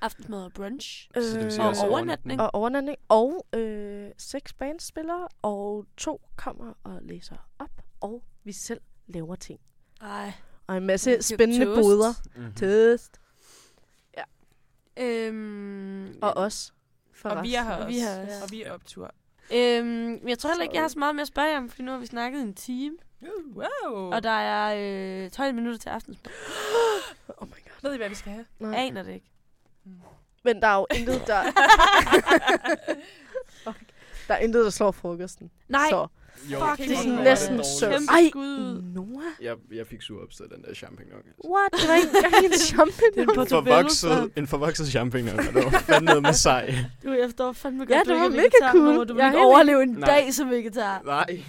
[0.00, 1.08] Aftensmad og brunch.
[1.16, 2.40] Øh, Så det vil sige og også overnatning.
[2.40, 2.96] og overnatning.
[3.08, 7.70] Og øh, seks bandspillere, og to kommer og læser op,
[8.00, 9.60] og vi selv laver ting.
[10.00, 10.32] Ej.
[10.66, 11.80] Og en masse spændende toast.
[11.82, 12.12] boder.
[12.36, 12.54] Mm-hmm.
[12.54, 13.20] Tøst.
[14.96, 16.72] Øhm, Og os.
[17.14, 17.88] For Og vi er her Og også.
[17.88, 18.44] vi er her også.
[18.44, 19.14] Og vi er optur.
[19.54, 21.82] Øhm, jeg tror heller ikke, jeg har så meget mere at spørge jer om, fordi
[21.82, 22.96] nu har vi snakket en time.
[23.54, 23.94] Wow.
[24.12, 26.32] Og der er øh, 12 minutter til aftensmad.
[27.38, 27.82] Oh my god.
[27.82, 28.44] Ved I, hvad vi skal have?
[28.58, 28.74] Nej.
[28.78, 29.30] Aner det ikke.
[30.44, 31.42] Men der er jo intet, der...
[34.28, 35.50] Der er intet, der slår frokosten.
[35.68, 36.06] Nej, Så.
[36.52, 38.30] Jo, Fuck, det er sådan næsten så- Ej.
[38.94, 39.24] Noah?
[39.42, 41.18] Jeg, jeg fik sur opstået den der champignon.
[41.18, 41.50] Altså.
[41.50, 41.72] What?
[41.72, 43.28] Det var ikke engang en champignon.
[43.38, 46.74] Er En forvokset, en forvokset champignon, og det var fandme noget med sej.
[47.04, 49.08] Du, jeg forstår fandme godt, Ja, det var mega cool.
[49.08, 50.08] Du vil Jeg er ikke overleve en Nej.
[50.10, 51.02] dag som vegetar.
[51.04, 51.26] Nej.
[51.26, 51.42] Skal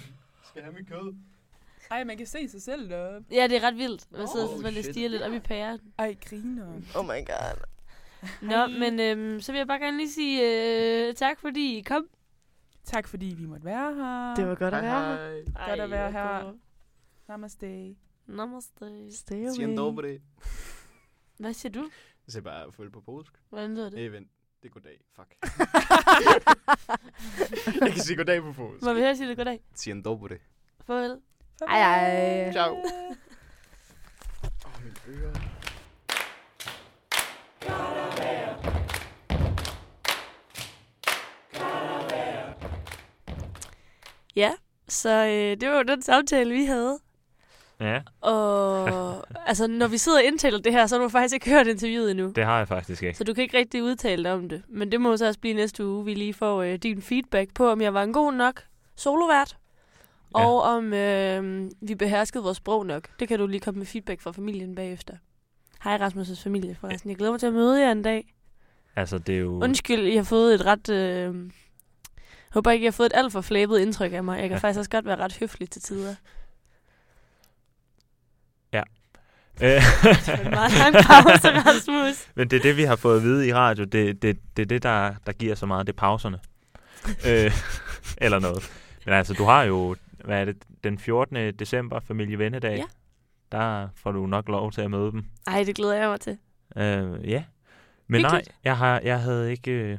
[0.54, 1.14] jeg have mit kød?
[1.90, 3.24] Ej, man kan se sig selv deroppe.
[3.32, 4.04] Ja, det er ret vildt.
[4.12, 4.94] Man sidder Oh, lidt shit.
[4.94, 5.78] stiger lidt op i pæren.
[5.98, 6.66] Ej, griner.
[6.94, 7.58] Oh my god.
[8.42, 10.42] Nå, men øhm, så vil jeg bare gerne lige sige
[11.08, 12.06] øh, tak, fordi I kom.
[12.88, 14.34] Tak fordi vi måtte være her.
[14.34, 15.68] Det var godt at være her.
[15.68, 16.54] Godt at være her.
[17.28, 17.96] Namaste.
[18.26, 19.16] Namaste.
[19.16, 19.54] Stay away.
[19.54, 20.18] Sien dobre.
[21.38, 21.82] Hvad siger du?
[22.26, 23.32] Jeg siger bare følge på polsk.
[23.48, 23.98] Hvordan lyder det?
[23.98, 24.28] Nej, vent.
[24.62, 25.00] Det er goddag.
[25.12, 25.34] Fuck.
[27.84, 28.84] jeg kan sige goddag på polsk.
[28.84, 29.60] Må vi høre sige det goddag?
[29.74, 30.38] Sien dobre.
[30.80, 31.20] Farvel.
[31.68, 32.52] Ej, ej.
[32.52, 32.72] Ciao.
[32.74, 32.84] Åh,
[34.64, 35.57] oh, mine ører.
[44.38, 44.52] Ja,
[44.88, 46.98] så øh, det var jo den samtale, vi havde.
[47.80, 48.88] Ja, Og
[49.48, 52.10] altså, når vi sidder og indtaler det her, så har du faktisk ikke hørt interviewet
[52.10, 52.32] endnu.
[52.36, 53.18] det har jeg faktisk ikke.
[53.18, 54.62] Så du kan ikke rigtig udtale dig om det.
[54.68, 57.70] Men det må så også blive næste uge, vi lige får øh, din feedback på,
[57.70, 58.62] om jeg var en god nok
[58.96, 59.56] solovært.
[60.36, 60.46] Ja.
[60.46, 63.08] Og om øh, vi beherskede vores sprog nok.
[63.20, 65.14] Det kan du lige komme med feedback fra familien bagefter.
[65.84, 67.10] Hej Rasmus' familie forresten.
[67.10, 68.34] Jeg glæder mig til at møde jer en dag.
[68.96, 69.62] Altså, det er jo...
[69.62, 70.88] Undskyld, I har fået et ret...
[70.88, 71.34] Øh,
[72.50, 74.40] jeg håber ikke, I har fået et alt for flabet indtryk af mig.
[74.40, 74.60] Jeg kan Ja.
[74.66, 76.14] faktisk også godt være ret høflig til tider.
[79.62, 82.28] Øh, Det var en meget lang pause, Rasmus.
[82.34, 83.84] Men det er det, vi har fået at vide i radio.
[83.84, 85.86] Det, det, det er det, der, der giver så meget.
[85.86, 86.38] Det er pauserne.
[87.26, 87.52] øh,
[88.18, 88.70] eller noget.
[89.04, 91.52] Men altså, du har jo, hvad er det, den 14.
[91.54, 92.76] december, familievennedag.
[92.76, 92.84] Ja.
[93.52, 95.24] Der får du nok lov til at møde dem.
[95.46, 96.38] Ej, det glæder jeg mig til.
[96.76, 97.44] Øh, ja.
[98.06, 98.56] Men nej, Hyggeligt.
[98.64, 99.98] jeg, har, jeg havde ikke, øh,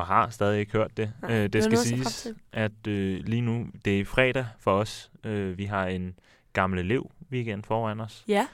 [0.00, 1.12] og har stadig ikke hørt det.
[1.22, 5.10] Nej, øh, det skal siges, at øh, lige nu, det er fredag for os.
[5.24, 6.18] Øh, vi har en
[6.52, 8.24] gammel elev weekend foran os.
[8.28, 8.46] Ja,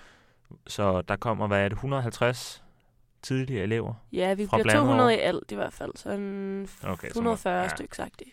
[0.67, 2.63] Så der kommer, hvad er det, 150
[3.23, 3.95] tidligere elever.
[4.13, 5.23] ja vi bliver blandet 200 i år.
[5.23, 5.93] alt i hvert fald.
[5.97, 7.69] Så en Okay, så må- 140 ja.
[7.69, 8.27] stykker sagt det.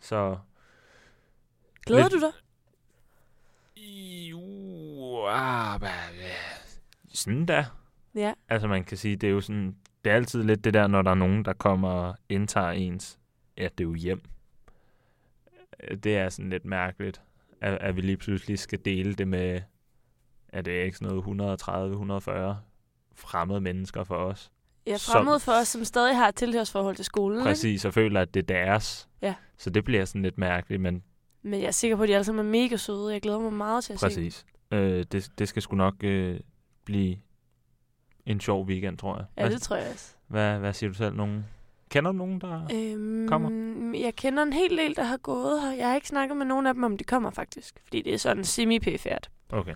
[0.00, 0.36] Så
[1.86, 2.32] Glæder Lidt- du dig?
[5.28, 5.80] Ah,
[7.14, 7.64] sådan der.
[8.14, 8.32] Ja.
[8.48, 11.02] Altså man kan sige, det er jo sådan, det er altid lidt det der, når
[11.02, 13.18] der er nogen, der kommer og indtager ens,
[13.58, 14.22] ja, det er jo hjem.
[15.90, 17.20] Øh, Det er sådan lidt mærkeligt,
[17.60, 19.60] at, at vi lige pludselig skal dele det med,
[20.48, 21.60] at det er ikke sådan noget
[22.54, 22.54] 130-140
[23.14, 24.50] fremmede mennesker for os.
[24.86, 27.38] Ja, Som- fremmed for os, som stadig har et tilhørsforhold til skolen.
[27.38, 27.48] Ikke?
[27.48, 29.08] Præcis, og føler, at det er deres.
[29.22, 29.34] Ja.
[29.58, 31.02] Så det bliver sådan lidt mærkeligt, men
[31.42, 33.12] Men jeg er sikker på, at de alle sammen er mega søde.
[33.12, 34.10] Jeg glæder mig meget til at se dem.
[34.10, 34.46] præcis.
[34.70, 36.40] Øh, det, det skal sgu nok øh,
[36.84, 37.16] blive
[38.26, 39.24] en sjov weekend, tror jeg.
[39.36, 40.14] Ja, Hvad- det tror jeg også.
[40.26, 41.14] Hvad, hvad siger du selv?
[41.14, 41.44] Nogen?
[41.88, 42.68] Kender du nogen, der...
[42.74, 43.98] Øhm, Kommer.
[43.98, 45.70] Jeg kender en hel del, der har gået her.
[45.72, 47.80] Jeg har ikke snakket med nogen af dem, om de kommer faktisk.
[47.84, 49.30] Fordi det er sådan semi-pæfærd.
[49.50, 49.74] Okay.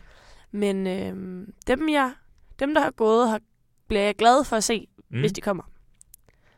[0.51, 2.13] Men øhm, dem, jeg,
[2.59, 3.39] dem, der har gået her,
[3.89, 5.21] bliver jeg glad for at se, mm.
[5.21, 5.63] hvis de kommer.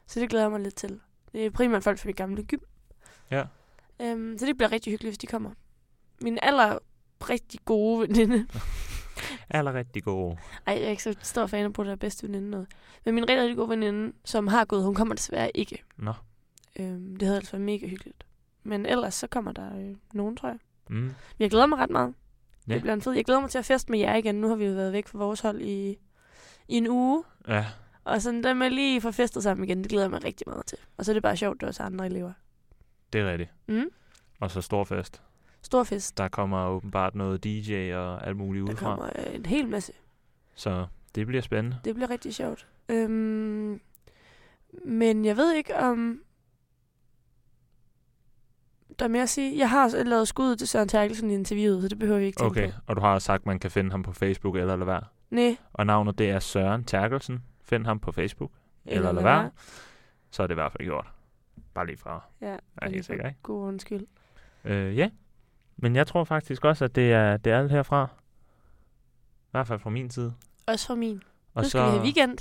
[0.06, 1.00] Så det glæder jeg mig lidt til.
[1.32, 2.58] Det er primært folk fra mit gamle gym.
[3.30, 3.44] Ja.
[4.02, 5.50] Øhm, så det bliver rigtig hyggeligt, hvis de kommer.
[6.20, 6.78] Min aller
[7.30, 8.46] rigtig gode veninde.
[9.50, 10.36] Aller rigtig gode.
[10.66, 12.66] Ej, jeg er ikke så stor fan af det bedste veninde noget.
[13.04, 15.84] Men min rigtig, rigtig gode veninde, som har gået, hun kommer desværre ikke.
[15.96, 16.12] Nå.
[16.76, 18.24] Øhm, det havde altså været mega hyggeligt.
[18.62, 20.58] Men ellers så kommer der øh, nogen, tror jeg.
[20.90, 20.96] Mm.
[20.96, 22.14] Men jeg glæder mig ret meget.
[22.68, 22.74] Ja.
[22.74, 23.12] Det bliver en fed.
[23.12, 24.34] Jeg glæder mig til at feste med jer igen.
[24.34, 25.90] Nu har vi jo været væk fra vores hold i,
[26.68, 27.24] i en uge.
[27.48, 27.66] Ja,
[28.04, 30.66] Og sådan der med lige få festet sammen igen, det glæder jeg mig rigtig meget
[30.66, 30.78] til.
[30.96, 32.32] Og så er det bare sjovt, at der også andre elever.
[33.12, 33.50] det er rigtigt.
[33.68, 33.84] Mm.
[34.40, 35.22] Og så stor fest.
[35.62, 36.18] Stor fest.
[36.18, 38.86] Der kommer åbenbart noget DJ og alt muligt Der udefra.
[38.86, 39.92] kommer øh, en hel masse.
[40.54, 41.78] Så det bliver spændende.
[41.84, 42.66] Det bliver rigtig sjovt.
[42.88, 43.80] Øhm,
[44.84, 46.22] men jeg ved ikke om...
[48.98, 49.58] Der er mere at sige.
[49.58, 52.36] Jeg har også lavet skud til Søren Terkelsen i interviewet, så det behøver vi ikke
[52.38, 52.78] tænke Okay, på.
[52.86, 55.02] og du har sagt, at man kan finde ham på Facebook eller lade være.
[55.30, 57.44] Nej, Og navnet det er Søren Terkelsen.
[57.62, 58.50] Find ham på Facebook.
[58.86, 59.50] Eller lad være.
[60.30, 61.06] Så er det i hvert fald gjort.
[61.74, 62.22] Bare lige fra.
[62.40, 63.38] Ja, Jeg er helt sikker, ikke?
[63.42, 64.06] God undskyld.
[64.64, 65.10] Øh, ja.
[65.82, 68.08] Men jeg tror faktisk også, at det er, det er alt herfra.
[69.42, 70.34] I hvert fald fra min side.
[70.66, 71.22] Også for min.
[71.54, 72.38] Og nu skal vi have weekend.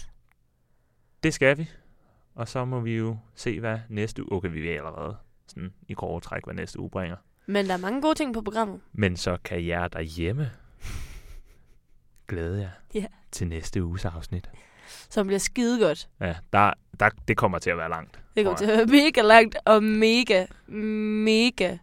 [1.24, 1.70] Det skal vi.
[2.36, 4.38] Og så må vi jo se, hvad næste uge...
[4.38, 5.16] Okay, vi ved allerede
[5.48, 7.18] sådan i grove træk, hvad næste uge bringer.
[7.46, 8.82] Men der er mange gode ting på programmet.
[8.94, 10.52] Men så kan jer derhjemme
[12.28, 13.06] glæde jer Ja.
[13.32, 14.50] til næste uges afsnit.
[15.10, 16.10] Som bliver skide godt.
[16.20, 18.20] Ja, der, der, det kommer til at være langt.
[18.36, 21.78] Det kommer til at være mega langt og mega, mega...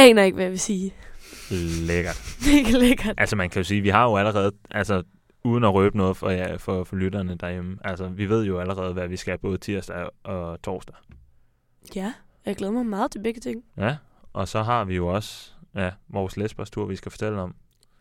[0.00, 0.94] Aner ikke, hvad jeg vil sige.
[1.86, 2.22] Lækkert.
[2.46, 3.14] Mega lækkert.
[3.18, 5.02] Altså man kan jo sige, vi har jo allerede, altså
[5.44, 8.92] uden at røbe noget for, ja, for, for lytterne derhjemme, altså vi ved jo allerede,
[8.92, 10.94] hvad vi skal både tirsdag og torsdag.
[11.94, 12.12] Ja,
[12.46, 13.64] jeg glæder mig meget til begge ting.
[13.76, 13.96] Ja,
[14.32, 17.54] og så har vi jo også ja, vores Lesbos-tur, vi skal fortælle om.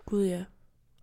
[0.05, 0.43] Gud ja.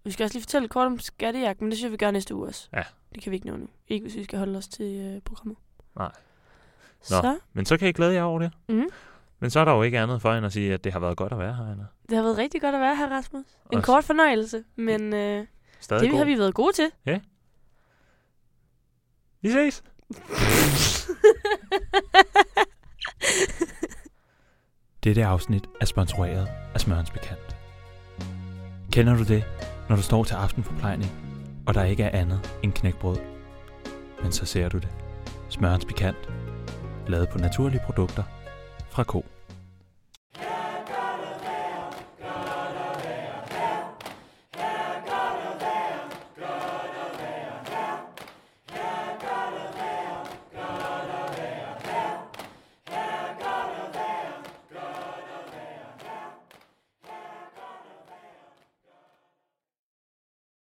[0.04, 2.34] Vi skal også lige fortælle kort om skattejagt, men det synes jeg, vi gør næste
[2.34, 2.68] uge også.
[2.72, 2.82] Ja.
[3.14, 3.68] Det kan vi ikke nå nu.
[3.88, 5.56] Ikke hvis vi skal holde os til øh, programmet.
[5.96, 6.10] Nej.
[7.10, 7.16] Nå.
[7.16, 8.50] Så, Men så kan I glæde jer over det.
[8.68, 8.84] mm,
[9.40, 11.16] Men så er der jo ikke andet for end at sige, at det har været
[11.16, 11.84] godt at være her, Anna.
[12.08, 13.44] det har været rigtig godt at være her, Rasmus.
[13.72, 15.46] En Også- kort fornøjelse, men øh,
[15.80, 16.18] Stadig det god.
[16.18, 16.90] har vi været gode til.
[19.42, 19.82] Vi ses!
[25.04, 27.56] Dette afsnit er sponsoreret af Smørens Bekendt.
[28.92, 29.44] Kender du det,
[29.88, 31.10] når du står til aftenforplejning,
[31.66, 33.16] og der ikke er andet end knækbrød?
[34.22, 34.88] Men så ser du det.
[35.48, 36.30] Smørens Bekendt.
[37.08, 38.22] Lavet på naturlige produkter
[38.96, 39.35] fra Ko.